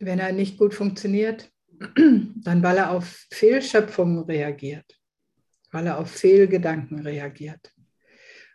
[0.00, 1.52] Wenn er nicht gut funktioniert,
[1.96, 4.98] dann weil er auf Fehlschöpfungen reagiert,
[5.70, 7.72] weil er auf Fehlgedanken reagiert,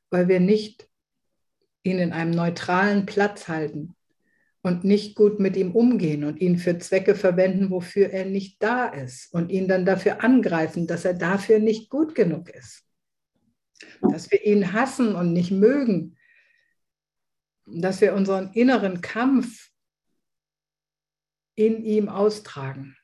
[0.10, 0.90] weil wir nicht
[1.84, 3.96] ihn in einem neutralen Platz halten
[4.62, 8.88] und nicht gut mit ihm umgehen und ihn für Zwecke verwenden, wofür er nicht da
[8.88, 12.87] ist und ihn dann dafür angreifen, dass er dafür nicht gut genug ist
[14.02, 16.18] dass wir ihn hassen und nicht mögen,
[17.66, 19.72] dass wir unseren inneren Kampf
[21.56, 22.98] in ihm austragen.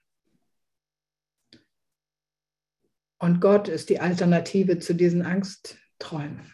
[3.19, 6.53] Und Gott ist die Alternative zu diesen Angstträumen.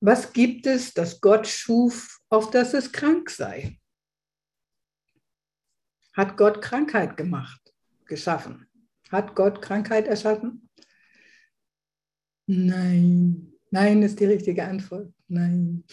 [0.00, 3.80] Was gibt es, das Gott schuf, auf das es krank sei?
[6.16, 7.60] Hat Gott Krankheit gemacht,
[8.06, 8.66] geschaffen?
[9.10, 10.70] Hat Gott Krankheit erschaffen?
[12.46, 13.52] Nein.
[13.70, 15.12] Nein ist die richtige Antwort.
[15.28, 15.84] Nein.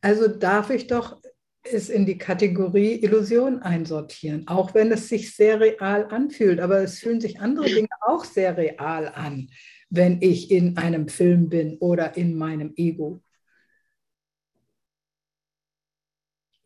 [0.00, 1.20] Also darf ich doch
[1.62, 6.58] es in die Kategorie Illusion einsortieren, auch wenn es sich sehr real anfühlt.
[6.58, 9.48] Aber es fühlen sich andere Dinge auch sehr real an,
[9.90, 13.22] wenn ich in einem Film bin oder in meinem Ego.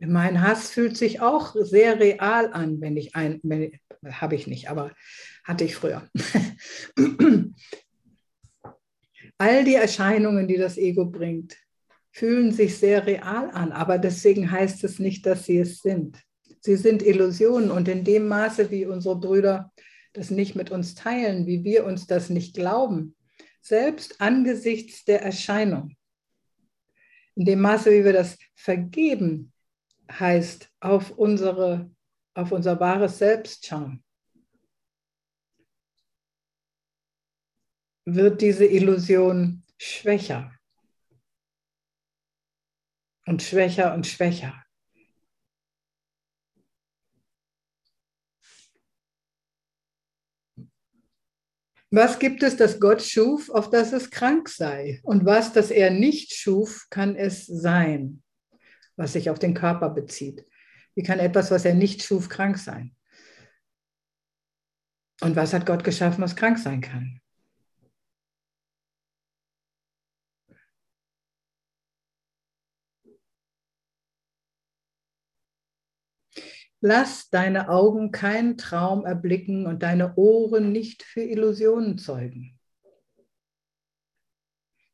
[0.01, 3.41] Mein Hass fühlt sich auch sehr real an, wenn ich ein,
[4.09, 4.93] habe ich nicht, aber
[5.45, 6.09] hatte ich früher.
[9.37, 11.57] All die Erscheinungen, die das Ego bringt,
[12.13, 16.19] fühlen sich sehr real an, aber deswegen heißt es nicht, dass sie es sind.
[16.61, 19.73] Sie sind Illusionen und in dem Maße, wie unsere Brüder
[20.13, 23.15] das nicht mit uns teilen, wie wir uns das nicht glauben,
[23.61, 25.97] selbst angesichts der Erscheinung,
[27.37, 29.50] in dem Maße, wie wir das vergeben,
[30.19, 31.91] heißt auf, unsere,
[32.35, 34.05] auf unser wahres Selbst schauen,
[38.05, 40.53] wird diese Illusion schwächer
[43.27, 44.65] und schwächer und schwächer.
[51.93, 55.01] Was gibt es, das Gott schuf, auf das es krank sei?
[55.03, 58.20] Und was, das er nicht schuf, kann es sein?
[59.01, 60.47] Was sich auf den Körper bezieht.
[60.95, 62.95] Wie kann etwas, was er nicht schuf, krank sein?
[65.23, 67.21] Und was hat Gott geschaffen, was krank sein kann?
[76.83, 82.60] Lass deine Augen keinen Traum erblicken und deine Ohren nicht für Illusionen zeugen.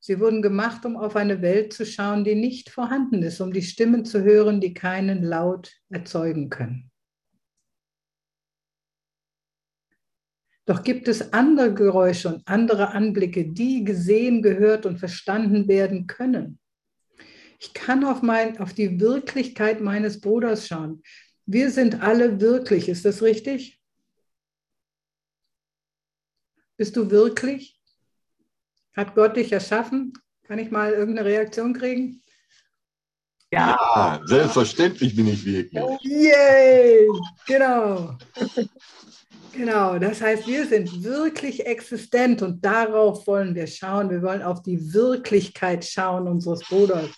[0.06, 3.62] Sie wurden gemacht, um auf eine Welt zu schauen, die nicht vorhanden ist, um die
[3.62, 6.92] Stimmen zu hören, die keinen Laut erzeugen können.
[10.64, 16.60] Doch gibt es andere Geräusche und andere Anblicke, die gesehen, gehört und verstanden werden können.
[17.58, 21.02] Ich kann auf, mein, auf die Wirklichkeit meines Bruders schauen.
[21.46, 23.82] Wir sind alle wirklich, ist das richtig?
[26.76, 27.75] Bist du wirklich?
[28.96, 30.14] Hat Gott dich erschaffen?
[30.44, 32.22] Kann ich mal irgendeine Reaktion kriegen?
[33.52, 35.84] Ja, ja selbstverständlich bin ich wirklich.
[36.02, 37.08] Yay!
[37.46, 38.16] Genau.
[39.52, 44.10] Genau, das heißt, wir sind wirklich existent und darauf wollen wir schauen.
[44.10, 47.10] Wir wollen auf die Wirklichkeit schauen unseres Bruders.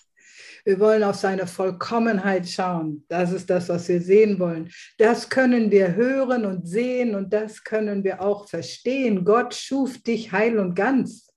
[0.65, 3.05] Wir wollen auf seine Vollkommenheit schauen.
[3.09, 4.71] Das ist das, was wir sehen wollen.
[4.99, 9.25] Das können wir hören und sehen und das können wir auch verstehen.
[9.25, 11.28] Gott schuf dich heil und ganz.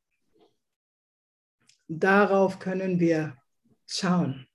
[1.99, 3.35] Darauf können wir
[3.85, 4.47] schauen.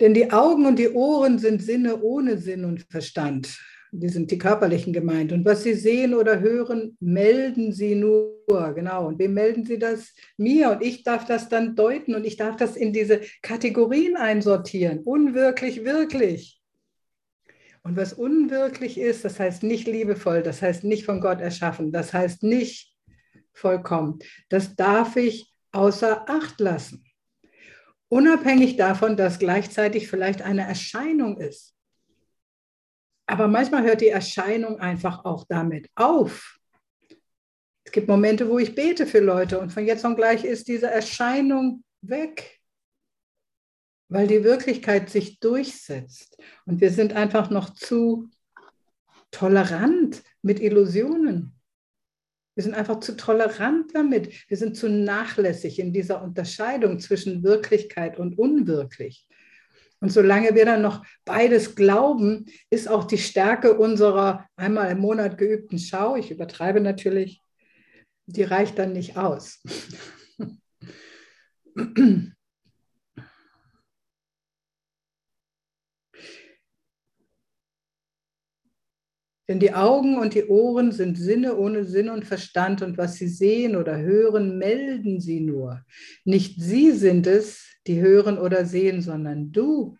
[0.00, 3.58] Denn die Augen und die Ohren sind Sinne ohne Sinn und Verstand.
[3.92, 5.30] Die sind die körperlichen gemeint.
[5.30, 8.34] Und was Sie sehen oder hören, melden Sie nur.
[8.74, 9.06] Genau.
[9.06, 10.12] Und wem melden Sie das?
[10.36, 10.72] Mir.
[10.72, 14.98] Und ich darf das dann deuten und ich darf das in diese Kategorien einsortieren.
[14.98, 16.60] Unwirklich, wirklich.
[17.84, 22.12] Und was unwirklich ist, das heißt nicht liebevoll, das heißt nicht von Gott erschaffen, das
[22.12, 22.95] heißt nicht
[23.56, 24.18] vollkommen.
[24.48, 27.04] Das darf ich außer Acht lassen.
[28.08, 31.74] Unabhängig davon, dass gleichzeitig vielleicht eine Erscheinung ist.
[33.26, 36.58] Aber manchmal hört die Erscheinung einfach auch damit auf.
[37.84, 40.88] Es gibt Momente, wo ich bete für Leute und von jetzt an gleich ist diese
[40.88, 42.60] Erscheinung weg,
[44.08, 46.36] weil die Wirklichkeit sich durchsetzt.
[46.64, 48.30] Und wir sind einfach noch zu
[49.32, 51.55] tolerant mit Illusionen.
[52.56, 54.48] Wir sind einfach zu tolerant damit.
[54.48, 59.26] Wir sind zu nachlässig in dieser Unterscheidung zwischen Wirklichkeit und unwirklich.
[60.00, 65.36] Und solange wir dann noch beides glauben, ist auch die Stärke unserer einmal im Monat
[65.38, 67.42] geübten Schau, ich übertreibe natürlich,
[68.26, 69.62] die reicht dann nicht aus.
[79.48, 83.28] Denn die Augen und die Ohren sind Sinne ohne Sinn und Verstand und was sie
[83.28, 85.84] sehen oder hören, melden sie nur.
[86.24, 89.96] Nicht sie sind es, die hören oder sehen, sondern du,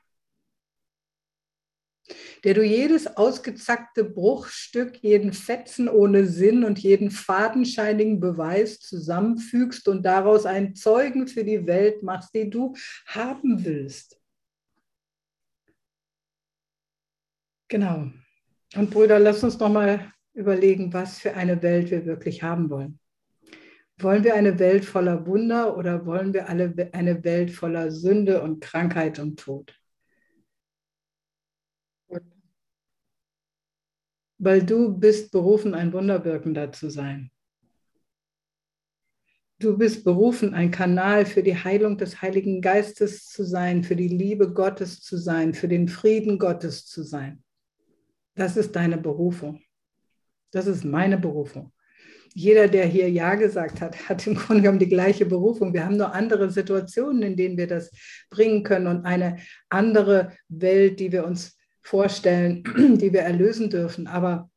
[2.42, 10.04] der du jedes ausgezackte Bruchstück, jeden Fetzen ohne Sinn und jeden fadenscheinigen Beweis zusammenfügst und
[10.04, 12.74] daraus einen Zeugen für die Welt machst, den du
[13.06, 14.20] haben willst.
[17.68, 18.10] Genau.
[18.76, 22.98] Und Brüder, lass uns noch mal überlegen, was für eine Welt wir wirklich haben wollen.
[23.98, 28.60] Wollen wir eine Welt voller Wunder oder wollen wir alle eine Welt voller Sünde und
[28.60, 29.74] Krankheit und Tod?
[34.36, 37.30] Weil du bist berufen, ein Wunderwirkender zu sein.
[39.58, 44.08] Du bist berufen, ein Kanal für die Heilung des Heiligen Geistes zu sein, für die
[44.08, 47.42] Liebe Gottes zu sein, für den Frieden Gottes zu sein.
[48.36, 49.62] Das ist deine Berufung.
[50.52, 51.72] Das ist meine Berufung.
[52.34, 55.72] Jeder, der hier Ja gesagt hat, hat im Grunde genommen die gleiche Berufung.
[55.72, 57.90] Wir haben nur andere Situationen, in denen wir das
[58.28, 59.38] bringen können und eine
[59.70, 62.62] andere Welt, die wir uns vorstellen,
[63.00, 64.06] die wir erlösen dürfen.
[64.06, 64.50] Aber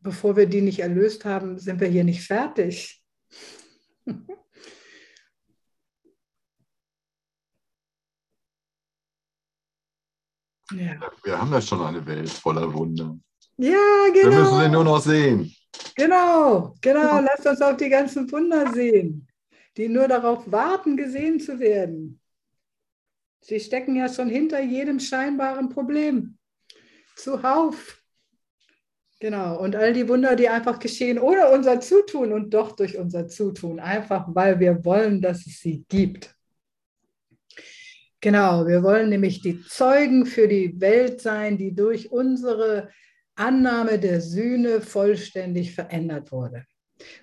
[0.00, 3.00] bevor wir die nicht erlöst haben, sind wir hier nicht fertig.
[10.78, 11.10] Ja.
[11.22, 13.16] Wir haben ja schon eine Welt voller Wunder.
[13.56, 14.30] Ja, genau.
[14.30, 15.54] Wir müssen sie nur noch sehen.
[15.96, 17.20] Genau, genau.
[17.20, 19.26] Lasst uns auf die ganzen Wunder sehen,
[19.76, 22.20] die nur darauf warten, gesehen zu werden.
[23.40, 26.38] Sie stecken ja schon hinter jedem scheinbaren Problem.
[27.16, 28.02] Zuhauf.
[29.20, 29.58] Genau.
[29.60, 33.80] Und all die Wunder, die einfach geschehen ohne unser Zutun und doch durch unser Zutun,
[33.80, 36.33] einfach weil wir wollen, dass es sie gibt.
[38.24, 42.88] Genau, wir wollen nämlich die Zeugen für die Welt sein, die durch unsere
[43.34, 46.64] Annahme der Sühne vollständig verändert wurde.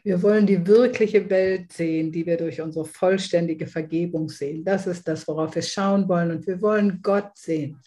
[0.03, 4.63] Wir wollen die wirkliche Welt sehen, die wir durch unsere vollständige Vergebung sehen.
[4.63, 6.29] Das ist das, worauf wir schauen wollen.
[6.29, 7.81] Und wir wollen Gott sehen.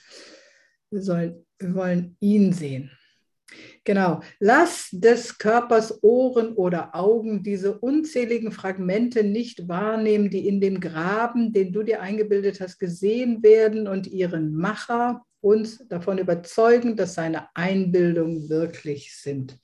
[0.91, 2.91] Wir, sollen, wir wollen ihn sehen.
[3.85, 4.21] Genau.
[4.41, 11.53] Lass des Körpers Ohren oder Augen diese unzähligen Fragmente nicht wahrnehmen, die in dem Graben,
[11.53, 17.55] den du dir eingebildet hast, gesehen werden und ihren Macher uns davon überzeugen, dass seine
[17.55, 19.59] Einbildungen wirklich sind.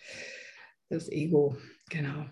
[0.90, 1.56] Das Ego,
[1.88, 2.26] genau.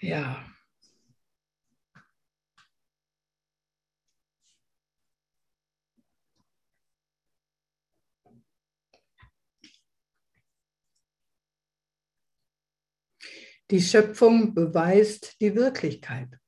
[0.00, 0.49] Ja.
[13.70, 16.40] Die Schöpfung beweist die Wirklichkeit.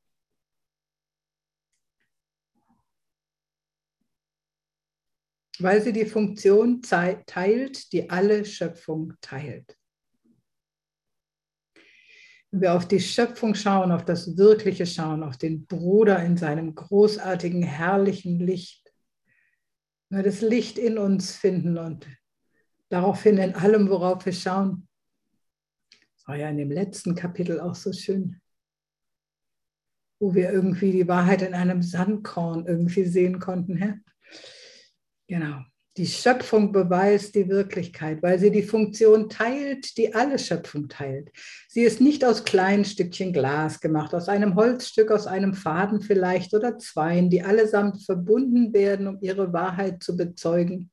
[5.58, 9.76] weil sie die Funktion teilt, die alle Schöpfung teilt.
[12.50, 16.74] Wenn wir auf die Schöpfung schauen, auf das Wirkliche schauen, auf den Bruder in seinem
[16.74, 18.92] großartigen, herrlichen Licht,
[20.08, 22.06] wenn wir das Licht in uns finden und
[22.90, 24.88] daraufhin in allem, worauf wir schauen.
[26.22, 28.40] Das war ja in dem letzten Kapitel auch so schön,
[30.20, 33.76] wo wir irgendwie die Wahrheit in einem Sandkorn irgendwie sehen konnten.
[33.76, 33.94] Hä?
[35.26, 35.62] Genau.
[35.96, 41.32] Die Schöpfung beweist die Wirklichkeit, weil sie die Funktion teilt, die alle Schöpfung teilt.
[41.68, 46.54] Sie ist nicht aus kleinen Stückchen Glas gemacht, aus einem Holzstück, aus einem Faden vielleicht
[46.54, 50.92] oder zweien, die allesamt verbunden werden, um ihre Wahrheit zu bezeugen.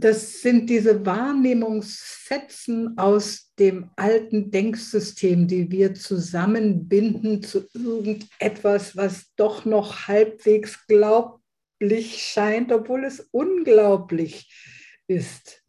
[0.00, 9.64] Das sind diese Wahrnehmungsfetzen aus dem alten Denksystem, die wir zusammenbinden zu irgendetwas, was doch
[9.64, 11.38] noch halbwegs glaubt
[11.80, 14.52] unglaublich scheint, obwohl es unglaublich
[15.06, 15.64] ist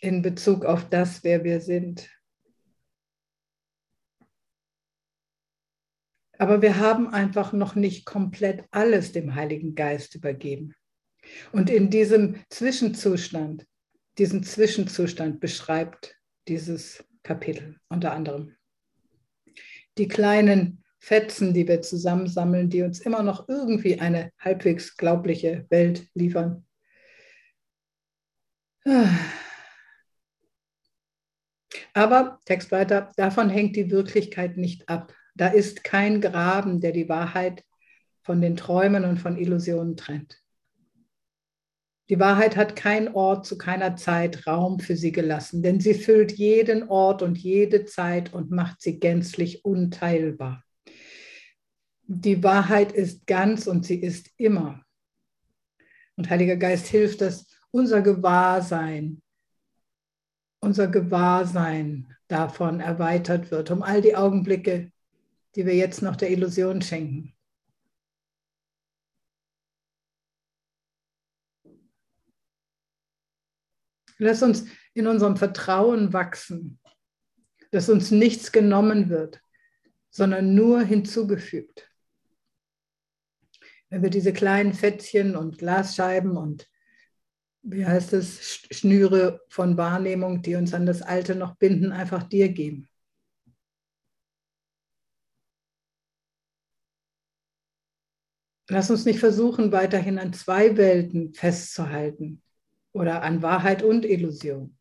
[0.00, 2.10] in Bezug auf das, wer wir sind.
[6.36, 10.74] Aber wir haben einfach noch nicht komplett alles dem Heiligen Geist übergeben.
[11.52, 13.66] Und in diesem Zwischenzustand,
[14.18, 16.16] diesen Zwischenzustand beschreibt
[16.48, 18.56] dieses Kapitel unter anderem.
[19.98, 26.08] Die kleinen Fetzen, die wir zusammensammeln, die uns immer noch irgendwie eine halbwegs glaubliche Welt
[26.14, 26.64] liefern.
[31.92, 35.14] Aber, Text weiter, davon hängt die Wirklichkeit nicht ab.
[35.34, 37.64] Da ist kein Graben, der die Wahrheit
[38.22, 40.43] von den Träumen und von Illusionen trennt.
[42.10, 46.32] Die Wahrheit hat kein Ort zu keiner Zeit Raum für sie gelassen, denn sie füllt
[46.32, 50.64] jeden Ort und jede Zeit und macht sie gänzlich unteilbar
[52.06, 54.82] die Wahrheit ist ganz und sie ist immer.
[56.16, 59.22] Und Heiliger Geist hilft, dass unser Gewahrsein,
[60.60, 64.92] unser Gewahrsein davon erweitert wird, um all die Augenblicke,
[65.56, 67.33] die wir jetzt noch der Illusion schenken.
[74.24, 74.64] Lass uns
[74.94, 76.78] in unserem Vertrauen wachsen,
[77.70, 79.40] dass uns nichts genommen wird,
[80.10, 81.88] sondern nur hinzugefügt
[83.94, 86.68] wenn wir diese kleinen Fettchen und Glasscheiben und
[87.62, 92.48] wie heißt es, Schnüre von Wahrnehmung, die uns an das Alte noch binden, einfach dir
[92.48, 92.88] geben.
[98.68, 102.43] Lass uns nicht versuchen, weiterhin an zwei Welten festzuhalten
[102.94, 104.76] oder an Wahrheit und Illusion.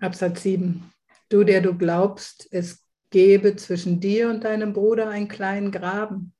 [0.00, 0.84] Absatz 7.
[1.28, 6.34] Du, der du glaubst, es gebe zwischen dir und deinem Bruder einen kleinen Graben.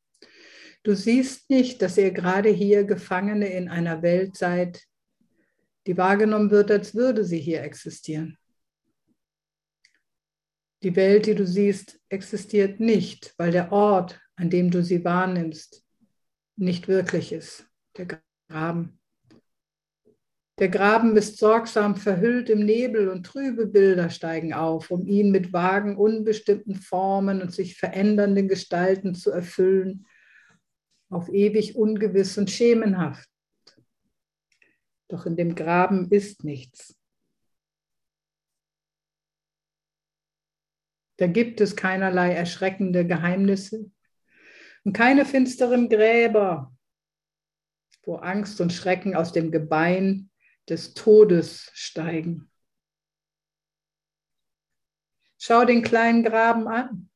[0.83, 4.83] Du siehst nicht, dass ihr gerade hier Gefangene in einer Welt seid,
[5.87, 8.39] die wahrgenommen wird, als würde sie hier existieren.
[10.83, 15.85] Die Welt, die du siehst, existiert nicht, weil der Ort, an dem du sie wahrnimmst,
[16.57, 17.67] nicht wirklich ist,
[17.97, 18.07] der
[18.49, 18.99] Graben.
[20.59, 25.55] Der Graben ist sorgsam verhüllt im Nebel und trübe Bilder steigen auf, um ihn mit
[25.55, 30.07] vagen, unbestimmten Formen und sich verändernden Gestalten zu erfüllen,
[31.09, 33.27] auf ewig ungewiss und schemenhaft.
[35.11, 36.97] Doch in dem Graben ist nichts.
[41.17, 43.91] Da gibt es keinerlei erschreckende Geheimnisse
[44.85, 46.75] und keine finsteren Gräber,
[48.05, 50.31] wo Angst und Schrecken aus dem Gebein
[50.69, 52.51] des Todes steigen.
[55.39, 57.10] Schau den kleinen Graben an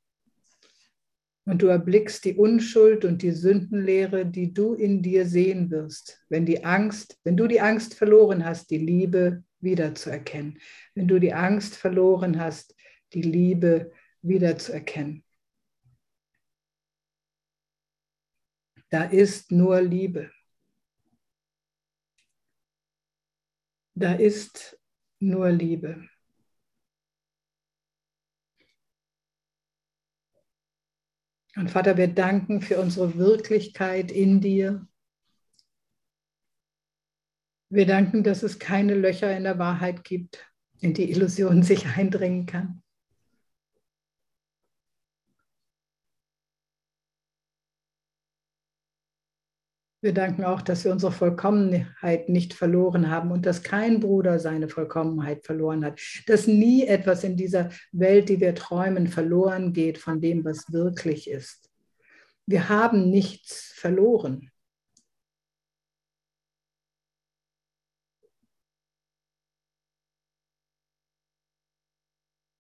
[1.47, 6.47] und du erblickst die Unschuld und die Sündenlehre, die du in dir sehen wirst, wenn
[6.47, 10.59] die Angst, wenn du die Angst verloren hast, die Liebe wiederzuerkennen.
[10.95, 12.74] Wenn du die Angst verloren hast,
[13.12, 13.92] die Liebe
[14.22, 15.24] wiederzuerkennen.
[18.90, 20.30] Da ist nur Liebe.
[23.95, 24.78] Da ist
[25.18, 26.09] nur Liebe.
[31.57, 34.87] Und Vater, wir danken für unsere Wirklichkeit in dir.
[37.69, 40.47] Wir danken, dass es keine Löcher in der Wahrheit gibt,
[40.81, 42.84] in die Illusion sich eindringen kann.
[50.05, 54.69] Wir danken auch, dass wir unsere Vollkommenheit nicht verloren haben und dass kein Bruder seine
[54.69, 55.99] Vollkommenheit verloren hat.
[56.27, 61.31] Dass nie etwas in dieser Welt, die wir träumen, verloren geht von dem, was wirklich
[61.31, 61.71] ist.
[62.45, 64.51] Wir haben nichts verloren.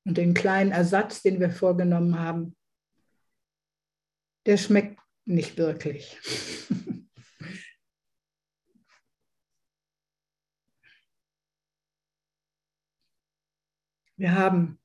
[0.06, 2.56] Und den kleinen Ersatz, den wir vorgenommen haben,
[4.46, 6.18] der schmeckt nicht wirklich.
[14.24, 14.80] Wir haben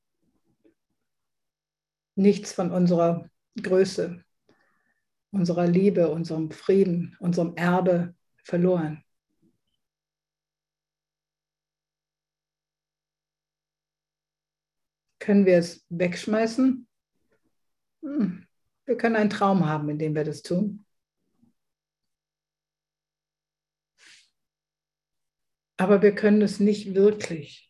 [2.15, 4.21] nichts von unserer Größe,
[5.31, 8.13] unserer Liebe, unserem Frieden, unserem Erbe
[8.43, 9.01] verloren.
[15.19, 16.85] Können wir es wegschmeißen?
[18.01, 18.45] Hm.
[18.83, 20.85] Wir können einen Traum haben, in dem wir das tun.
[25.77, 27.68] Aber wir können es nicht wirklich.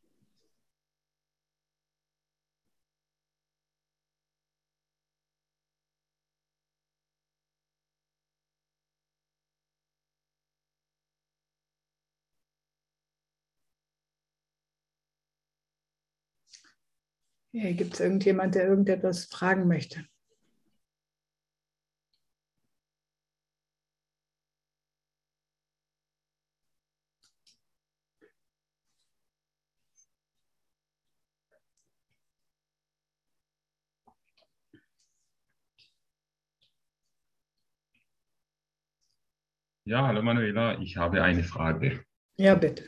[17.52, 20.06] Hier gibt es irgendjemand, der irgendetwas fragen möchte.
[39.86, 42.04] Ja, hallo Manuela, ich habe eine Frage.
[42.38, 42.86] Ja, bitte.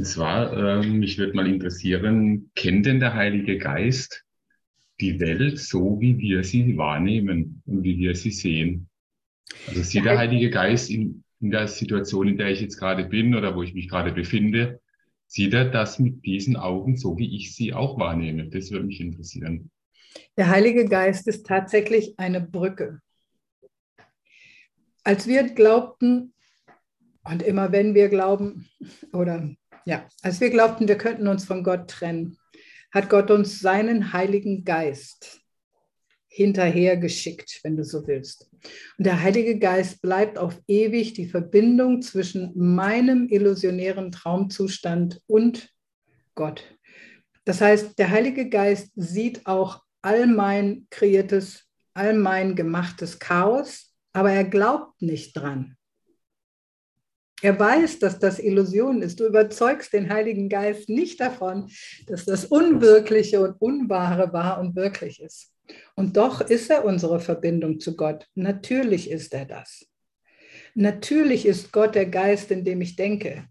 [0.00, 4.24] Und zwar, äh, mich würde mal interessieren, kennt denn der Heilige Geist
[4.98, 8.88] die Welt so, wie wir sie wahrnehmen und wie wir sie sehen?
[9.68, 13.34] Also sieht der Heilige Geist in, in der Situation, in der ich jetzt gerade bin
[13.34, 14.80] oder wo ich mich gerade befinde,
[15.26, 18.48] sieht er das mit diesen Augen so, wie ich sie auch wahrnehme?
[18.48, 19.70] Das würde mich interessieren.
[20.38, 23.02] Der Heilige Geist ist tatsächlich eine Brücke.
[25.04, 26.32] Als wir glaubten,
[27.22, 28.66] und immer wenn wir glauben,
[29.12, 29.54] oder
[29.84, 32.38] ja, als wir glaubten, wir könnten uns von Gott trennen,
[32.92, 35.40] hat Gott uns seinen Heiligen Geist
[36.28, 38.48] hinterhergeschickt, wenn du so willst.
[38.98, 45.70] Und der Heilige Geist bleibt auf ewig die Verbindung zwischen meinem illusionären Traumzustand und
[46.34, 46.64] Gott.
[47.44, 54.30] Das heißt, der Heilige Geist sieht auch all mein kreiertes, all mein gemachtes Chaos, aber
[54.30, 55.76] er glaubt nicht dran.
[57.42, 59.20] Er weiß, dass das Illusion ist.
[59.20, 61.70] Du überzeugst den Heiligen Geist nicht davon,
[62.06, 65.52] dass das Unwirkliche und Unwahre wahr und wirklich ist.
[65.94, 68.26] Und doch ist er unsere Verbindung zu Gott.
[68.34, 69.86] Natürlich ist er das.
[70.74, 73.44] Natürlich ist Gott der Geist, in dem ich denke.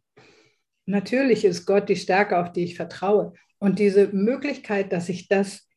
[0.86, 3.34] Natürlich ist Gott die Stärke, auf die ich vertraue.
[3.60, 5.68] Und diese Möglichkeit, dass ich das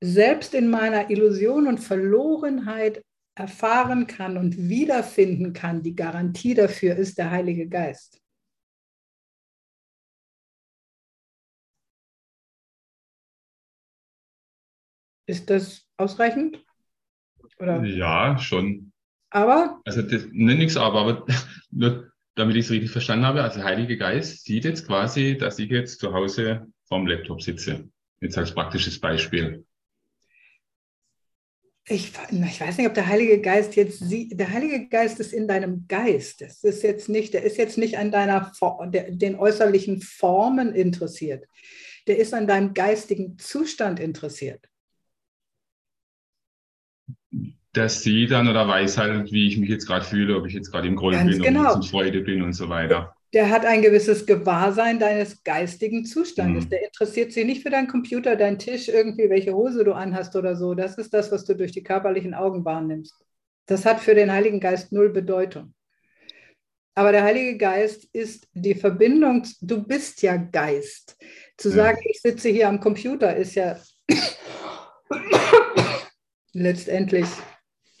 [0.00, 3.02] selbst in meiner Illusion und Verlorenheit
[3.40, 8.20] erfahren kann und wiederfinden kann, die Garantie dafür ist der Heilige Geist.
[15.26, 16.62] Ist das ausreichend?
[17.58, 17.82] Oder?
[17.84, 18.92] Ja, schon.
[19.30, 19.80] Aber?
[19.86, 21.26] Also das, ne, nichts aber, aber
[21.70, 25.58] nur damit ich es richtig verstanden habe, also der Heilige Geist sieht jetzt quasi, dass
[25.58, 27.88] ich jetzt zu Hause vorm Laptop sitze.
[28.20, 29.64] Jetzt als praktisches Beispiel
[31.90, 35.48] ich, ich, weiß nicht, ob der Heilige Geist jetzt sieht, der Heilige Geist ist in
[35.48, 36.40] deinem Geist.
[36.40, 38.52] Das ist jetzt nicht, der ist jetzt nicht an deiner,
[38.86, 41.46] der, den äußerlichen Formen interessiert.
[42.06, 44.64] Der ist an deinem geistigen Zustand interessiert.
[47.72, 50.70] Das sieht dann oder weiß halt, wie ich mich jetzt gerade fühle, ob ich jetzt
[50.70, 51.72] gerade im Groll bin, genau.
[51.72, 56.04] ob ich in Freude bin und so weiter der hat ein gewisses Gewahrsein deines geistigen
[56.04, 56.64] Zustandes.
[56.64, 56.70] Mhm.
[56.70, 60.56] Der interessiert sich nicht für deinen Computer, deinen Tisch, irgendwie, welche Hose du anhast oder
[60.56, 60.74] so.
[60.74, 63.14] Das ist das, was du durch die körperlichen Augen wahrnimmst.
[63.66, 65.74] Das hat für den Heiligen Geist null Bedeutung.
[66.96, 71.16] Aber der Heilige Geist ist die Verbindung, du bist ja Geist.
[71.56, 71.76] Zu ja.
[71.76, 73.78] sagen, ich sitze hier am Computer, ist ja
[76.52, 77.26] letztendlich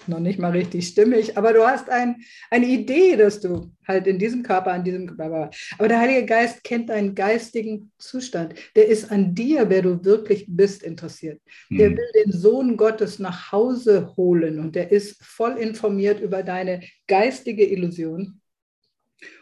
[0.08, 2.16] noch nicht mal richtig stimmig, aber du hast ein,
[2.50, 5.50] eine Idee, dass du halt in diesem Körper, an diesem Körper.
[5.78, 8.54] Aber der Heilige Geist kennt deinen geistigen Zustand.
[8.76, 11.40] Der ist an dir, wer du wirklich bist, interessiert.
[11.70, 11.96] Der mhm.
[11.96, 17.64] will den Sohn Gottes nach Hause holen und der ist voll informiert über deine geistige
[17.64, 18.40] Illusion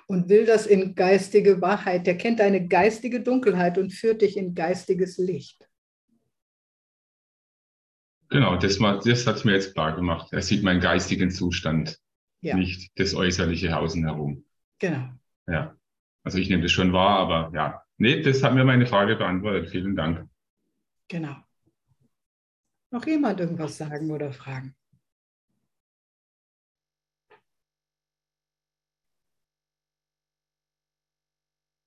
[0.07, 2.07] und will das in geistige Wahrheit.
[2.07, 5.68] Der kennt deine geistige Dunkelheit und führt dich in geistiges Licht.
[8.31, 10.33] Genau, das, das hat es mir jetzt klar gemacht.
[10.33, 11.99] Er sieht meinen geistigen Zustand.
[12.41, 12.57] ja.
[12.57, 14.45] nicht das äußerliche Außen herum.
[14.79, 15.09] Genau.
[15.47, 15.75] Ja.
[16.23, 17.83] Also ich nehme das schon wahr, aber ja.
[17.97, 19.71] Nee, das hat mir meine Frage beantwortet.
[19.71, 20.29] Vielen Dank.
[21.09, 21.37] Genau.
[22.91, 24.75] Noch jemand irgendwas sagen oder fragen?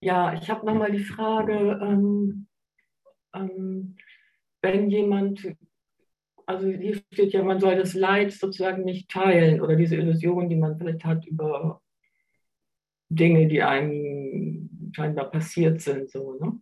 [0.03, 2.47] Ja, ich habe nochmal die Frage, ähm,
[3.33, 3.95] ähm,
[4.61, 5.47] wenn jemand,
[6.45, 10.55] also hier steht ja, man soll das Leid sozusagen nicht teilen oder diese Illusion, die
[10.55, 11.81] man vielleicht hat über
[13.09, 16.61] Dinge, die einem scheinbar passiert sind, so, ne?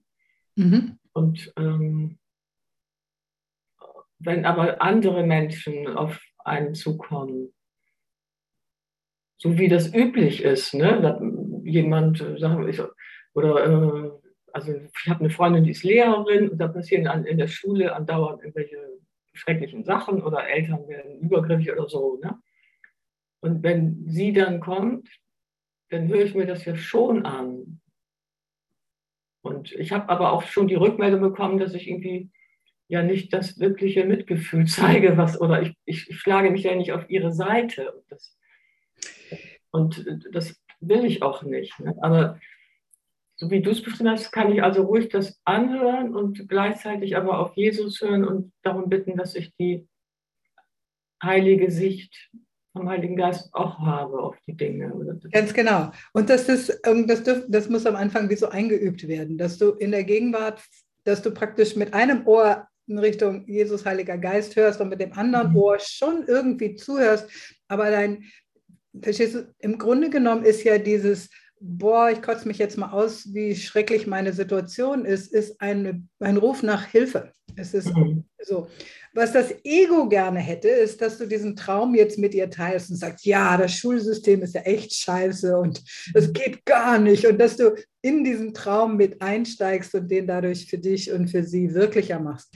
[0.55, 0.99] Mhm.
[1.13, 2.19] Und ähm,
[4.19, 7.53] wenn aber andere Menschen auf einen zukommen,
[9.37, 11.61] so wie das üblich ist, ne?
[11.63, 12.91] jemand, sagen wir,
[13.33, 14.11] oder äh,
[14.51, 17.95] also ich habe eine Freundin, die ist Lehrerin und da passieren an, in der Schule
[17.95, 18.98] andauernd irgendwelche
[19.33, 22.19] schrecklichen Sachen oder Eltern werden übergriffig oder so.
[22.21, 22.37] Ne?
[23.41, 25.09] Und wenn sie dann kommt,
[25.89, 27.81] dann höre ich mir das ja schon an.
[29.41, 32.29] Und ich habe aber auch schon die Rückmeldung bekommen, dass ich irgendwie
[32.87, 37.09] ja nicht das wirkliche Mitgefühl zeige, was, oder ich, ich schlage mich ja nicht auf
[37.09, 37.91] ihre Seite.
[37.93, 38.37] Und das,
[39.71, 41.79] und das will ich auch nicht.
[41.79, 41.95] Ne?
[42.01, 42.39] Aber
[43.39, 47.39] so wie du es beschrieben hast, kann ich also ruhig das anhören und gleichzeitig aber
[47.39, 49.87] auf Jesus hören und darum bitten, dass ich die
[51.23, 52.29] heilige Sicht
[52.73, 54.91] vom Heiligen Geist auch habe auf die Dinge.
[55.31, 55.91] Ganz genau.
[56.11, 59.71] Und das, ist, ähm, das, das muss am Anfang wie so eingeübt werden, dass du
[59.71, 60.61] in der Gegenwart,
[61.05, 65.13] dass du praktisch mit einem Ohr in Richtung Jesus, Heiliger Geist hörst und mit dem
[65.13, 65.57] anderen mhm.
[65.57, 67.29] Ohr schon irgendwie zuhörst.
[67.69, 68.25] Aber dein,
[69.01, 71.29] verstehst du, im Grunde genommen ist ja dieses
[71.59, 76.37] boah, ich kotze mich jetzt mal aus, wie schrecklich meine Situation ist, ist ein, ein
[76.37, 77.33] Ruf nach Hilfe.
[77.55, 78.23] Es ist mhm.
[78.41, 78.67] so.
[79.13, 82.95] Was das Ego gerne hätte, ist, dass du diesen Traum jetzt mit ihr teilst und
[82.95, 85.83] sagst, ja, das Schulsystem ist ja echt scheiße und
[86.13, 87.25] es geht gar nicht.
[87.25, 91.43] Und dass du in diesen Traum mit einsteigst und den dadurch für dich und für
[91.43, 92.55] sie wirklicher machst.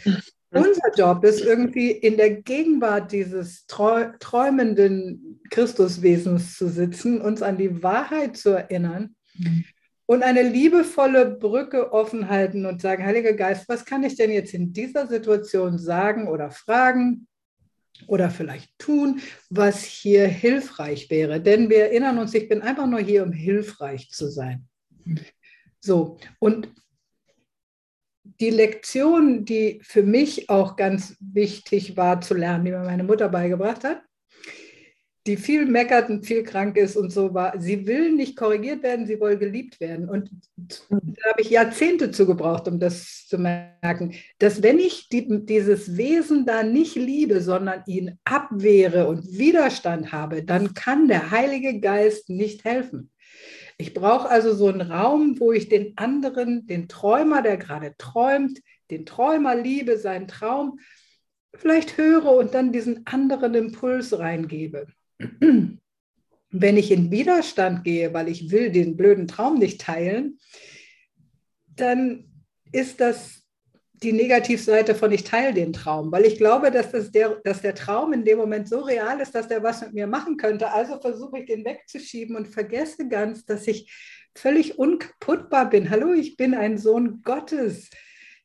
[0.53, 7.81] Unser Job ist irgendwie in der Gegenwart dieses träumenden Christuswesens zu sitzen, uns an die
[7.81, 9.65] Wahrheit zu erinnern mhm.
[10.05, 14.53] und eine liebevolle Brücke offen halten und sagen, Heiliger Geist, was kann ich denn jetzt
[14.53, 17.27] in dieser Situation sagen oder fragen
[18.07, 21.41] oder vielleicht tun, was hier hilfreich wäre?
[21.41, 24.67] Denn wir erinnern uns, ich bin einfach nur hier, um hilfreich zu sein.
[25.05, 25.19] Mhm.
[25.79, 26.69] So, und
[28.39, 33.29] die Lektion, die für mich auch ganz wichtig war zu lernen, die mir meine Mutter
[33.29, 34.01] beigebracht hat,
[35.25, 39.05] die viel meckert und viel krank ist und so war, sie will nicht korrigiert werden,
[39.05, 40.09] sie will geliebt werden.
[40.09, 45.45] Und da habe ich Jahrzehnte zu gebraucht, um das zu merken, dass wenn ich die,
[45.45, 51.79] dieses Wesen da nicht liebe, sondern ihn abwehre und Widerstand habe, dann kann der Heilige
[51.79, 53.09] Geist nicht helfen.
[53.83, 58.61] Ich brauche also so einen Raum, wo ich den anderen, den Träumer, der gerade träumt,
[58.89, 60.79] den Träumer liebe, seinen Traum,
[61.53, 64.87] vielleicht höre und dann diesen anderen Impuls reingebe.
[66.49, 70.39] Wenn ich in Widerstand gehe, weil ich will den blöden Traum nicht teilen,
[71.67, 72.31] dann
[72.71, 73.42] ist das
[74.03, 77.73] die Negativseite von ich teile den Traum, weil ich glaube, dass, das der, dass der
[77.73, 80.71] Traum in dem Moment so real ist, dass der was mit mir machen könnte.
[80.71, 83.91] Also versuche ich den wegzuschieben und vergesse ganz, dass ich
[84.35, 85.89] völlig unkaputtbar bin.
[85.89, 87.89] Hallo, ich bin ein Sohn Gottes.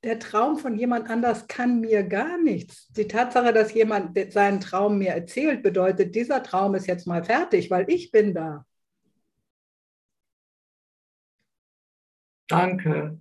[0.05, 2.87] Der Traum von jemand anders kann mir gar nichts.
[2.93, 7.69] Die Tatsache, dass jemand seinen Traum mir erzählt, bedeutet, dieser Traum ist jetzt mal fertig,
[7.71, 8.65] weil ich bin da.
[12.47, 13.19] Danke.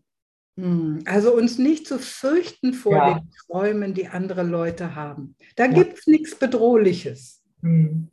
[0.58, 3.14] Hm, also uns nicht zu fürchten vor ja.
[3.20, 5.36] den Träumen, die andere Leute haben.
[5.56, 5.72] Da ja.
[5.72, 7.44] gibt es nichts Bedrohliches.
[7.62, 8.10] Mhm.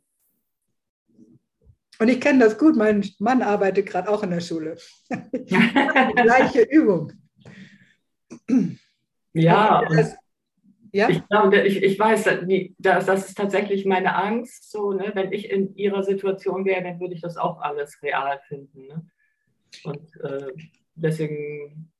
[1.97, 4.77] Und ich kenne das gut, mein Mann arbeitet gerade auch in der Schule.
[6.15, 7.13] gleiche Übung.
[9.33, 10.15] Ja, das,
[10.91, 11.09] ja?
[11.09, 12.25] Ich, glaube, ich, ich weiß,
[12.77, 14.69] das, das ist tatsächlich meine Angst.
[14.71, 15.11] So, ne?
[15.13, 18.87] Wenn ich in ihrer Situation wäre, dann würde ich das auch alles real finden.
[18.87, 19.07] Ne?
[19.83, 20.51] Und äh,
[20.95, 21.91] deswegen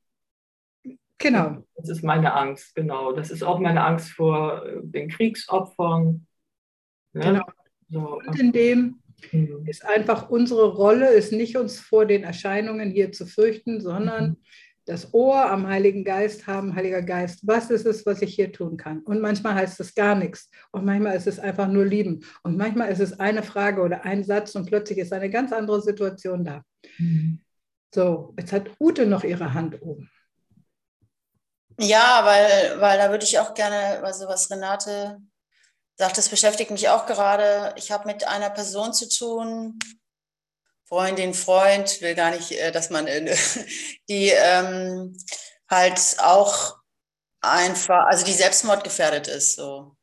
[1.18, 1.64] Genau.
[1.76, 3.14] Das ist meine Angst, genau.
[3.14, 6.28] Das ist auch meine Angst vor äh, den Kriegsopfern.
[7.14, 7.22] Ne?
[7.22, 7.46] Genau.
[7.88, 8.20] So.
[8.26, 9.00] Und in dem
[9.32, 9.66] mhm.
[9.66, 14.38] ist einfach unsere Rolle, ist nicht uns vor den Erscheinungen hier zu fürchten, sondern mhm.
[14.86, 18.76] das Ohr am Heiligen Geist haben, Heiliger Geist, was ist es, was ich hier tun
[18.76, 19.00] kann?
[19.02, 20.50] Und manchmal heißt es gar nichts.
[20.72, 22.26] Und manchmal ist es einfach nur lieben.
[22.44, 25.82] Und manchmal ist es eine Frage oder ein Satz und plötzlich ist eine ganz andere
[25.82, 26.64] Situation da.
[26.98, 27.40] Mhm.
[27.94, 30.10] So, jetzt hat Ute noch ihre Hand oben.
[31.78, 35.18] Ja, weil, weil da würde ich auch gerne, also was Renate
[35.96, 37.74] sagt, das beschäftigt mich auch gerade.
[37.78, 39.80] Ich habe mit einer Person zu tun,
[40.88, 43.06] Freundin, Freund, will gar nicht, äh, dass man,
[44.10, 45.18] die ähm,
[45.70, 46.78] halt auch
[47.42, 49.56] einfach, also die selbstmordgefährdet ist.
[49.56, 49.96] So.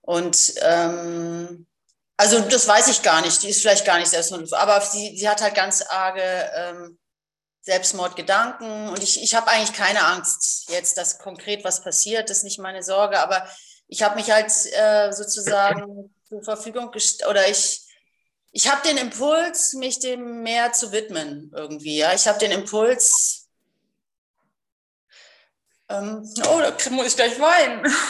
[0.00, 1.66] Und ähm,
[2.16, 5.28] also das weiß ich gar nicht, die ist vielleicht gar nicht selbstmord, aber sie, sie
[5.28, 6.98] hat halt ganz arge ähm,
[7.62, 12.44] Selbstmordgedanken und ich, ich habe eigentlich keine Angst jetzt, dass konkret was passiert, das ist
[12.44, 13.46] nicht meine Sorge, aber
[13.86, 17.82] ich habe mich halt äh, sozusagen zur Verfügung gestellt oder ich,
[18.52, 21.98] ich habe den Impuls, mich dem mehr zu widmen irgendwie.
[21.98, 22.14] Ja?
[22.14, 23.48] Ich habe den Impuls,
[25.88, 27.92] ähm, oh, da muss ich gleich weinen.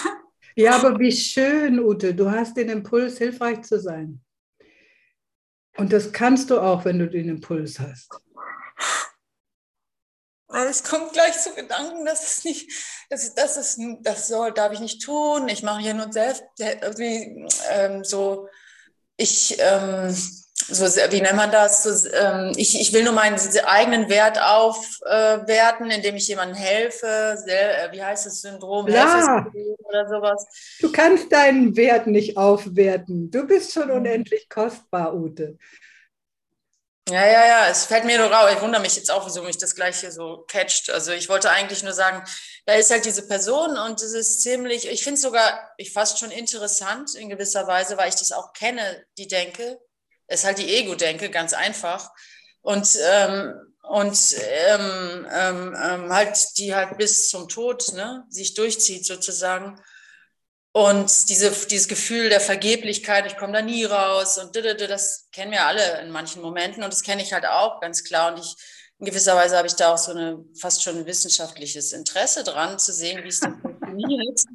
[0.57, 4.21] Ja, aber wie schön, Ute, du hast den Impuls, hilfreich zu sein.
[5.77, 8.21] Und das kannst du auch, wenn du den Impuls hast.
[10.53, 12.71] Es kommt gleich zu Gedanken, dass es nicht,
[13.09, 15.49] das, das, ist, das soll, darf ich nicht tun.
[15.49, 18.49] Ich mache hier nur selbst, irgendwie, ähm, so,
[19.17, 20.15] ich, ähm,
[20.73, 21.83] so, wie nennt man das?
[21.83, 27.37] So, ähm, ich, ich will nur meinen eigenen Wert aufwerten, äh, indem ich jemandem helfe.
[27.45, 28.89] Sehr, äh, wie heißt das Syndrom?
[28.89, 29.47] Ja.
[29.85, 30.47] Oder sowas.
[30.81, 33.31] Du kannst deinen Wert nicht aufwerten.
[33.31, 33.95] Du bist schon mhm.
[33.95, 35.59] unendlich kostbar, Ute.
[37.11, 38.53] Ja, ja, ja, es fällt mir nur raus.
[38.55, 40.91] Ich wundere mich jetzt auch, wieso mich das gleich hier so catcht.
[40.91, 42.23] Also ich wollte eigentlich nur sagen,
[42.67, 46.21] da ist halt diese Person und es ist ziemlich, ich finde es sogar ich fast
[46.21, 49.81] schon interessant in gewisser Weise, weil ich das auch kenne, die Denke.
[50.29, 52.11] Es ist halt die Ego-Denke, ganz einfach.
[52.61, 54.37] Und, ähm, und
[54.69, 59.83] ähm, ähm, ähm halt, die halt bis zum Tod ne, sich durchzieht sozusagen.
[60.73, 65.67] Und diese, dieses Gefühl der Vergeblichkeit, ich komme da nie raus und das kennen wir
[65.67, 68.33] alle in manchen Momenten und das kenne ich halt auch ganz klar.
[68.33, 68.55] Und ich,
[69.01, 72.79] in gewisser Weise habe ich da auch so eine fast schon ein wissenschaftliches Interesse dran,
[72.79, 74.41] zu sehen, wie es denn funktioniert.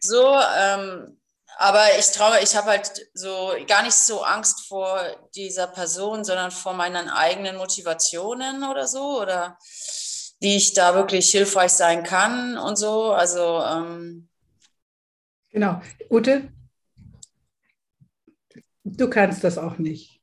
[0.00, 1.20] So, ähm,
[1.58, 4.98] aber ich traue, ich habe halt so gar nicht so Angst vor
[5.34, 9.58] dieser Person, sondern vor meinen eigenen Motivationen oder so oder
[10.40, 13.12] wie ich da wirklich hilfreich sein kann und so.
[13.12, 14.30] Also ähm,
[15.52, 15.80] Genau.
[16.10, 16.48] Ute,
[18.84, 20.20] du kannst das auch nicht.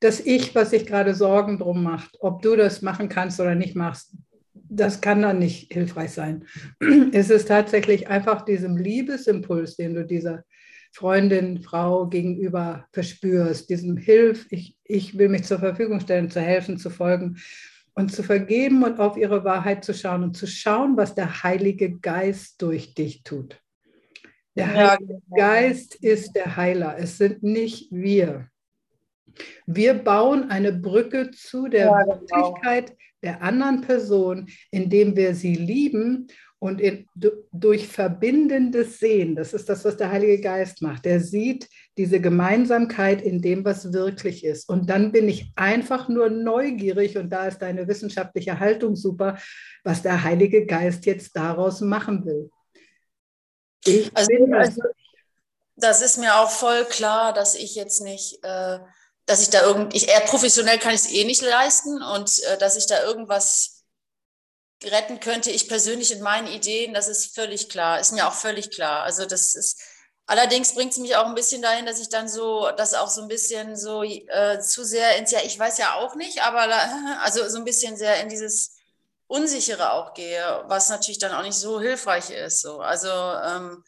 [0.00, 3.74] Das Ich, was sich gerade Sorgen drum macht, ob du das machen kannst oder nicht
[3.74, 4.14] machst,
[4.52, 6.46] das kann dann nicht hilfreich sein.
[7.12, 10.44] Es ist tatsächlich einfach diesem Liebesimpuls, den du dieser
[10.92, 16.78] Freundin, Frau gegenüber verspürst, diesem Hilf, ich, ich will mich zur Verfügung stellen, zu helfen,
[16.78, 17.38] zu folgen
[17.94, 21.98] und zu vergeben und auf ihre Wahrheit zu schauen und zu schauen, was der Heilige
[21.98, 23.63] Geist durch dich tut.
[24.56, 25.36] Der Heilige genau.
[25.36, 26.96] Geist ist der Heiler.
[26.98, 28.48] Es sind nicht wir.
[29.66, 32.20] Wir bauen eine Brücke zu der ja, genau.
[32.20, 36.28] Wirklichkeit der anderen Person, indem wir sie lieben
[36.58, 37.06] und in,
[37.52, 39.34] durch verbindendes Sehen.
[39.34, 41.04] Das ist das, was der Heilige Geist macht.
[41.04, 44.68] Der sieht diese Gemeinsamkeit in dem, was wirklich ist.
[44.68, 49.36] Und dann bin ich einfach nur neugierig und da ist deine wissenschaftliche Haltung super,
[49.82, 52.50] was der Heilige Geist jetzt daraus machen will.
[53.84, 54.82] Ich also, also,
[55.76, 58.78] das ist mir auch voll klar, dass ich jetzt nicht, äh,
[59.26, 62.58] dass ich da irgend, ich eher professionell kann ich es eh nicht leisten und äh,
[62.58, 63.84] dass ich da irgendwas
[64.82, 68.70] retten könnte, ich persönlich in meinen Ideen, das ist völlig klar, ist mir auch völlig
[68.70, 69.02] klar.
[69.02, 69.80] Also das ist,
[70.26, 73.22] allerdings bringt es mich auch ein bisschen dahin, dass ich dann so, das auch so
[73.22, 76.68] ein bisschen so äh, zu sehr ins, ja, ich weiß ja auch nicht, aber
[77.22, 78.76] also so ein bisschen sehr in dieses
[79.26, 82.60] Unsichere auch gehe, was natürlich dann auch nicht so hilfreich ist.
[82.60, 82.80] So.
[82.80, 83.82] Also, ähm,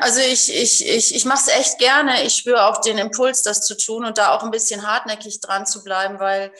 [0.00, 2.24] also ich, ich, ich, ich mache es echt gerne.
[2.24, 5.66] Ich spüre auch den Impuls, das zu tun und da auch ein bisschen hartnäckig dran
[5.66, 6.52] zu bleiben, weil,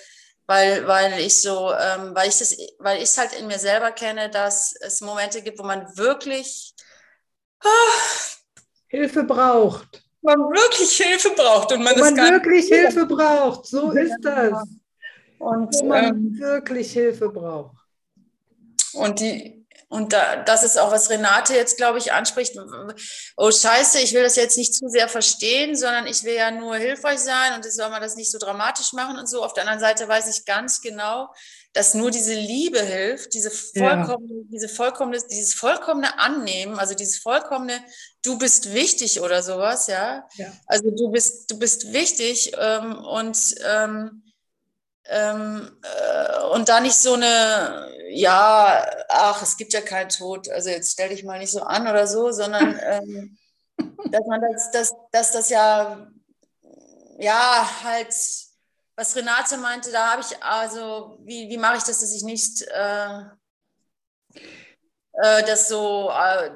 [0.47, 3.93] weil, weil ich so, ähm, weil ich das, weil ich es halt in mir selber
[3.93, 6.75] kenne, dass es Momente gibt, wo man wirklich
[7.61, 7.69] ah,
[8.89, 10.03] Hilfe braucht.
[10.23, 13.67] Man wirklich Hilfe braucht und man, man wirklich Hilfe braucht.
[13.67, 14.53] So ist das
[15.41, 17.77] und wo man ähm, wirklich Hilfe braucht.
[18.93, 19.61] Und die
[19.93, 22.57] und da, das ist auch, was Renate jetzt, glaube ich, anspricht.
[23.37, 26.77] Oh Scheiße, ich will das jetzt nicht zu sehr verstehen, sondern ich will ja nur
[26.77, 29.43] hilfreich sein und das soll man das nicht so dramatisch machen und so.
[29.43, 31.29] Auf der anderen Seite weiß ich ganz genau,
[31.73, 34.49] dass nur diese Liebe hilft, diese vollkommene, ja.
[34.53, 37.85] diese vollkommene, dieses vollkommene Annehmen, also dieses vollkommene,
[38.23, 40.25] du bist wichtig oder sowas, ja.
[40.37, 40.53] ja.
[40.67, 43.37] Also du bist, du bist wichtig ähm, und
[43.69, 44.23] ähm,
[45.11, 50.71] ähm, äh, und da nicht so eine, ja, ach, es gibt ja keinen Tod, also
[50.71, 53.37] jetzt stell dich mal nicht so an oder so, sondern ähm,
[54.11, 56.07] dass man das, das, dass das ja,
[57.19, 58.15] ja, halt,
[58.97, 62.63] was Renate meinte, da habe ich, also, wie, wie mache ich das, dass ich nicht
[62.63, 63.21] äh,
[65.15, 66.51] äh, das so, äh,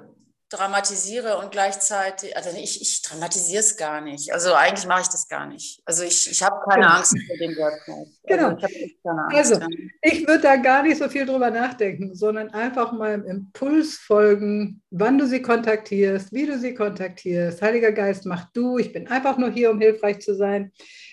[0.51, 4.33] dramatisiere und gleichzeitig, also ich, ich dramatisiere es gar nicht.
[4.33, 5.83] Also eigentlich mache ich das gar nicht.
[5.85, 6.97] Also ich, ich habe keine genau.
[6.97, 8.07] Angst vor dem Workshop.
[8.27, 8.49] Genau.
[8.49, 9.61] Also ich, also,
[10.03, 14.83] ich würde da gar nicht so viel drüber nachdenken, sondern einfach mal im Impuls folgen,
[14.91, 17.61] wann du sie kontaktierst, wie du sie kontaktierst.
[17.63, 18.79] Heiliger Geist, mach du.
[18.79, 20.73] Ich bin einfach nur hier, um hilfreich zu sein.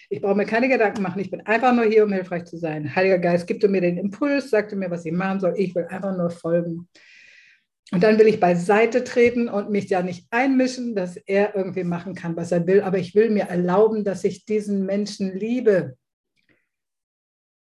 [0.10, 1.22] Ich brauche mir keine Gedanken machen.
[1.22, 2.94] Ich bin einfach nur hier, um hilfreich zu sein.
[2.94, 5.54] Heiliger Geist, gib du mir den Impuls, sag du mir, was ich machen soll.
[5.56, 6.90] Ich will einfach nur folgen.
[7.94, 12.16] Und dann will ich beiseite treten und mich ja nicht einmischen, dass er irgendwie machen
[12.16, 12.82] kann, was er will.
[12.82, 15.98] Aber ich will mir erlauben, dass ich diesen Menschen liebe.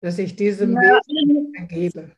[0.01, 0.99] Dass ich diesem ja.
[1.05, 2.11] Wesen ergebe.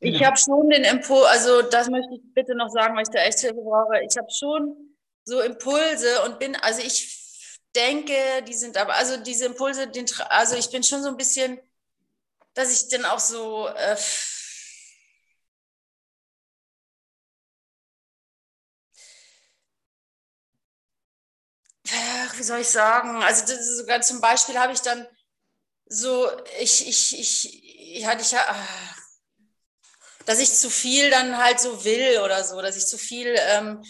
[0.00, 0.26] Ich genau.
[0.26, 3.40] habe schon den Impuls, also das möchte ich bitte noch sagen, weil ich da echt
[3.40, 4.02] Hilfe brauche.
[4.08, 8.12] Ich habe schon so Impulse und bin, also ich denke,
[8.46, 11.58] die sind aber, also diese Impulse, den, also ich bin schon so ein bisschen,
[12.54, 13.96] dass ich dann auch so äh,
[22.36, 23.22] wie soll ich sagen?
[23.22, 25.06] Also sogar zum Beispiel habe ich dann
[25.86, 26.28] so,
[26.60, 28.40] ich, ich, ich, ich hatte ich ja,
[30.26, 33.82] dass ich zu viel dann halt so will oder so, dass ich zu viel ähm,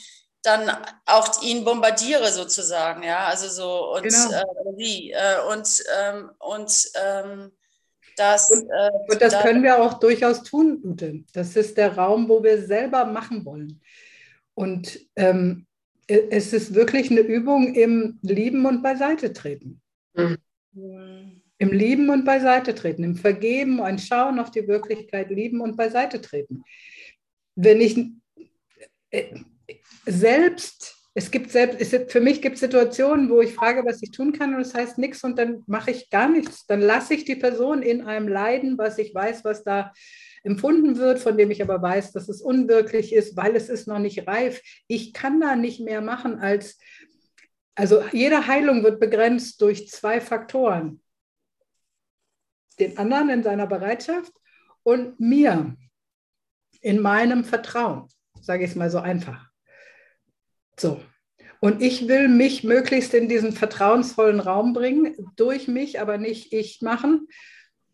[0.43, 0.71] dann
[1.07, 4.33] auch ihn bombardiere sozusagen, ja, also so und genau.
[4.33, 4.45] äh,
[4.77, 7.53] wie äh, und ähm, und ähm,
[8.17, 11.25] das, und, äh, und das da, können wir auch durchaus tun, Ute.
[11.33, 13.81] Das ist der Raum, wo wir selber machen wollen.
[14.55, 15.67] Und ähm,
[16.07, 19.81] es ist wirklich eine Übung im Lieben und Beiseite treten.
[20.15, 20.39] Mhm.
[21.59, 26.21] Im Lieben und Beiseite treten, im Vergeben, ein Schauen auf die Wirklichkeit, lieben und beiseite
[26.21, 26.65] treten.
[27.55, 27.97] Wenn ich
[29.11, 29.37] äh,
[30.05, 34.11] selbst, es gibt selbst, es, für mich gibt es Situationen, wo ich frage, was ich
[34.11, 36.67] tun kann und es das heißt nichts und dann mache ich gar nichts.
[36.67, 39.93] Dann lasse ich die Person in einem Leiden, was ich weiß, was da
[40.45, 43.99] empfunden wird, von dem ich aber weiß, dass es unwirklich ist, weil es ist noch
[43.99, 44.63] nicht reif.
[44.87, 46.79] Ich kann da nicht mehr machen als,
[47.75, 51.03] also jede Heilung wird begrenzt durch zwei Faktoren.
[52.79, 54.33] Den anderen in seiner Bereitschaft
[54.83, 55.77] und mir
[56.83, 58.09] in meinem Vertrauen,
[58.41, 59.49] sage ich es mal so einfach.
[60.79, 61.01] So.
[61.61, 66.83] Und ich will mich möglichst in diesen vertrauensvollen Raum bringen, durch mich, aber nicht ich
[66.83, 67.29] machen.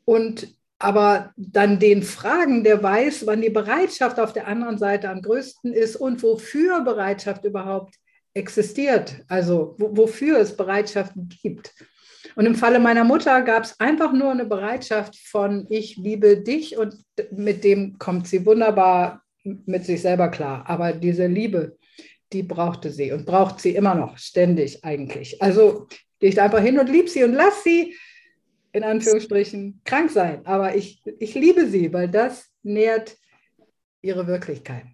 [0.04, 5.20] Und aber dann den Fragen, der weiß, wann die Bereitschaft auf der anderen Seite am
[5.20, 7.94] größten ist und wofür Bereitschaft überhaupt
[8.32, 11.12] existiert, also wofür es Bereitschaft
[11.42, 11.74] gibt.
[12.34, 16.78] Und im Falle meiner Mutter gab es einfach nur eine Bereitschaft von ich liebe dich
[16.78, 16.94] und
[17.30, 20.64] mit dem kommt sie wunderbar mit sich selber klar.
[20.66, 21.76] Aber diese Liebe,
[22.32, 25.42] die brauchte sie und braucht sie immer noch ständig eigentlich.
[25.42, 25.88] Also
[26.20, 27.94] gehe ich da einfach hin und liebe sie und lass sie
[28.72, 33.16] in Anführungsstrichen krank sein, aber ich, ich liebe sie, weil das nährt
[34.02, 34.84] ihre Wirklichkeit.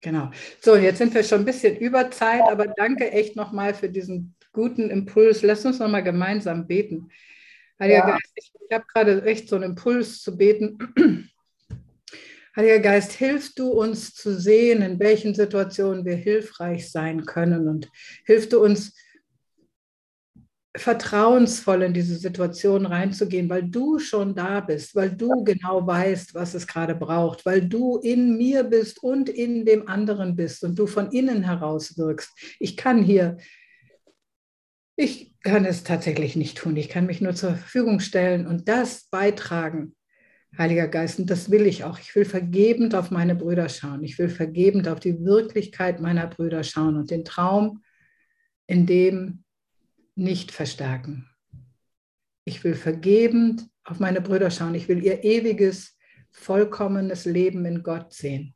[0.00, 0.30] Genau.
[0.60, 4.34] So, jetzt sind wir schon ein bisschen über Zeit, aber danke echt nochmal für diesen
[4.52, 5.42] guten Impuls.
[5.42, 7.10] Lass uns nochmal gemeinsam beten.
[7.80, 8.10] Heiliger ja.
[8.10, 10.78] Geist, ich, ich habe gerade echt so einen Impuls zu beten.
[12.56, 17.88] Heiliger Geist, hilf du uns zu sehen, in welchen Situationen wir hilfreich sein können und
[18.26, 18.94] hilf du uns
[20.76, 26.54] vertrauensvoll in diese Situation reinzugehen, weil du schon da bist, weil du genau weißt, was
[26.54, 30.86] es gerade braucht, weil du in mir bist und in dem anderen bist und du
[30.86, 32.32] von innen heraus wirkst.
[32.58, 33.36] Ich kann hier,
[34.96, 36.76] ich kann es tatsächlich nicht tun.
[36.76, 39.94] Ich kann mich nur zur Verfügung stellen und das beitragen.
[40.58, 41.98] Heiliger Geist, und das will ich auch.
[41.98, 44.02] Ich will vergebend auf meine Brüder schauen.
[44.04, 47.82] Ich will vergebend auf die Wirklichkeit meiner Brüder schauen und den Traum,
[48.66, 49.43] in dem
[50.14, 51.28] nicht verstärken.
[52.44, 54.74] Ich will vergebend auf meine Brüder schauen.
[54.74, 55.96] Ich will ihr ewiges,
[56.30, 58.54] vollkommenes Leben in Gott sehen.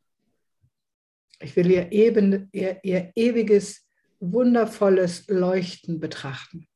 [1.41, 3.87] Ich will ihr, eben, ihr, ihr ewiges,
[4.21, 6.67] wundervolles Leuchten betrachten.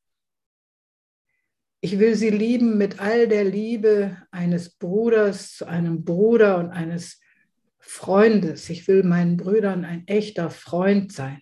[1.81, 7.19] Ich will sie lieben mit all der Liebe eines Bruders zu einem Bruder und eines
[7.79, 8.69] Freundes.
[8.69, 11.41] Ich will meinen Brüdern ein echter Freund sein.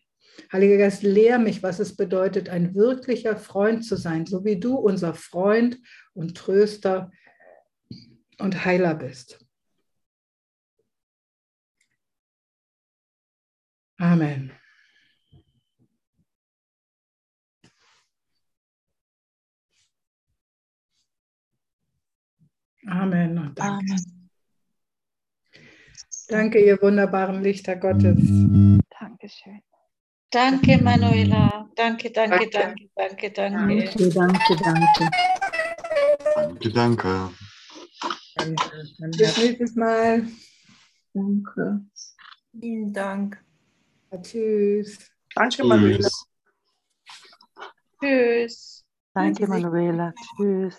[0.51, 4.75] Heiliger Geist, lehr mich, was es bedeutet, ein wirklicher Freund zu sein, so wie du
[4.75, 5.79] unser Freund
[6.13, 7.11] und Tröster
[8.37, 9.45] und Heiler bist.
[13.97, 14.51] Amen.
[22.87, 23.93] Amen und danke.
[23.93, 24.29] Amen.
[26.27, 28.17] Danke, ihr wunderbaren Lichter Gottes.
[28.99, 29.61] Dankeschön.
[30.31, 31.69] Danke, Manuela.
[31.75, 33.85] Danke, danke, danke, danke, danke.
[33.85, 35.09] Danke, danke, danke.
[36.33, 37.29] Danke, danke.
[39.17, 40.25] Bis nächstes Mal.
[41.13, 41.81] Danke.
[42.57, 43.43] Vielen Dank.
[44.11, 44.97] Ja, tschüss.
[45.35, 46.07] Danke, Manuela.
[47.99, 48.01] Tschüss.
[48.01, 48.85] Tschüss.
[49.13, 50.13] Danke, Manuela.
[50.37, 50.77] Tschüss.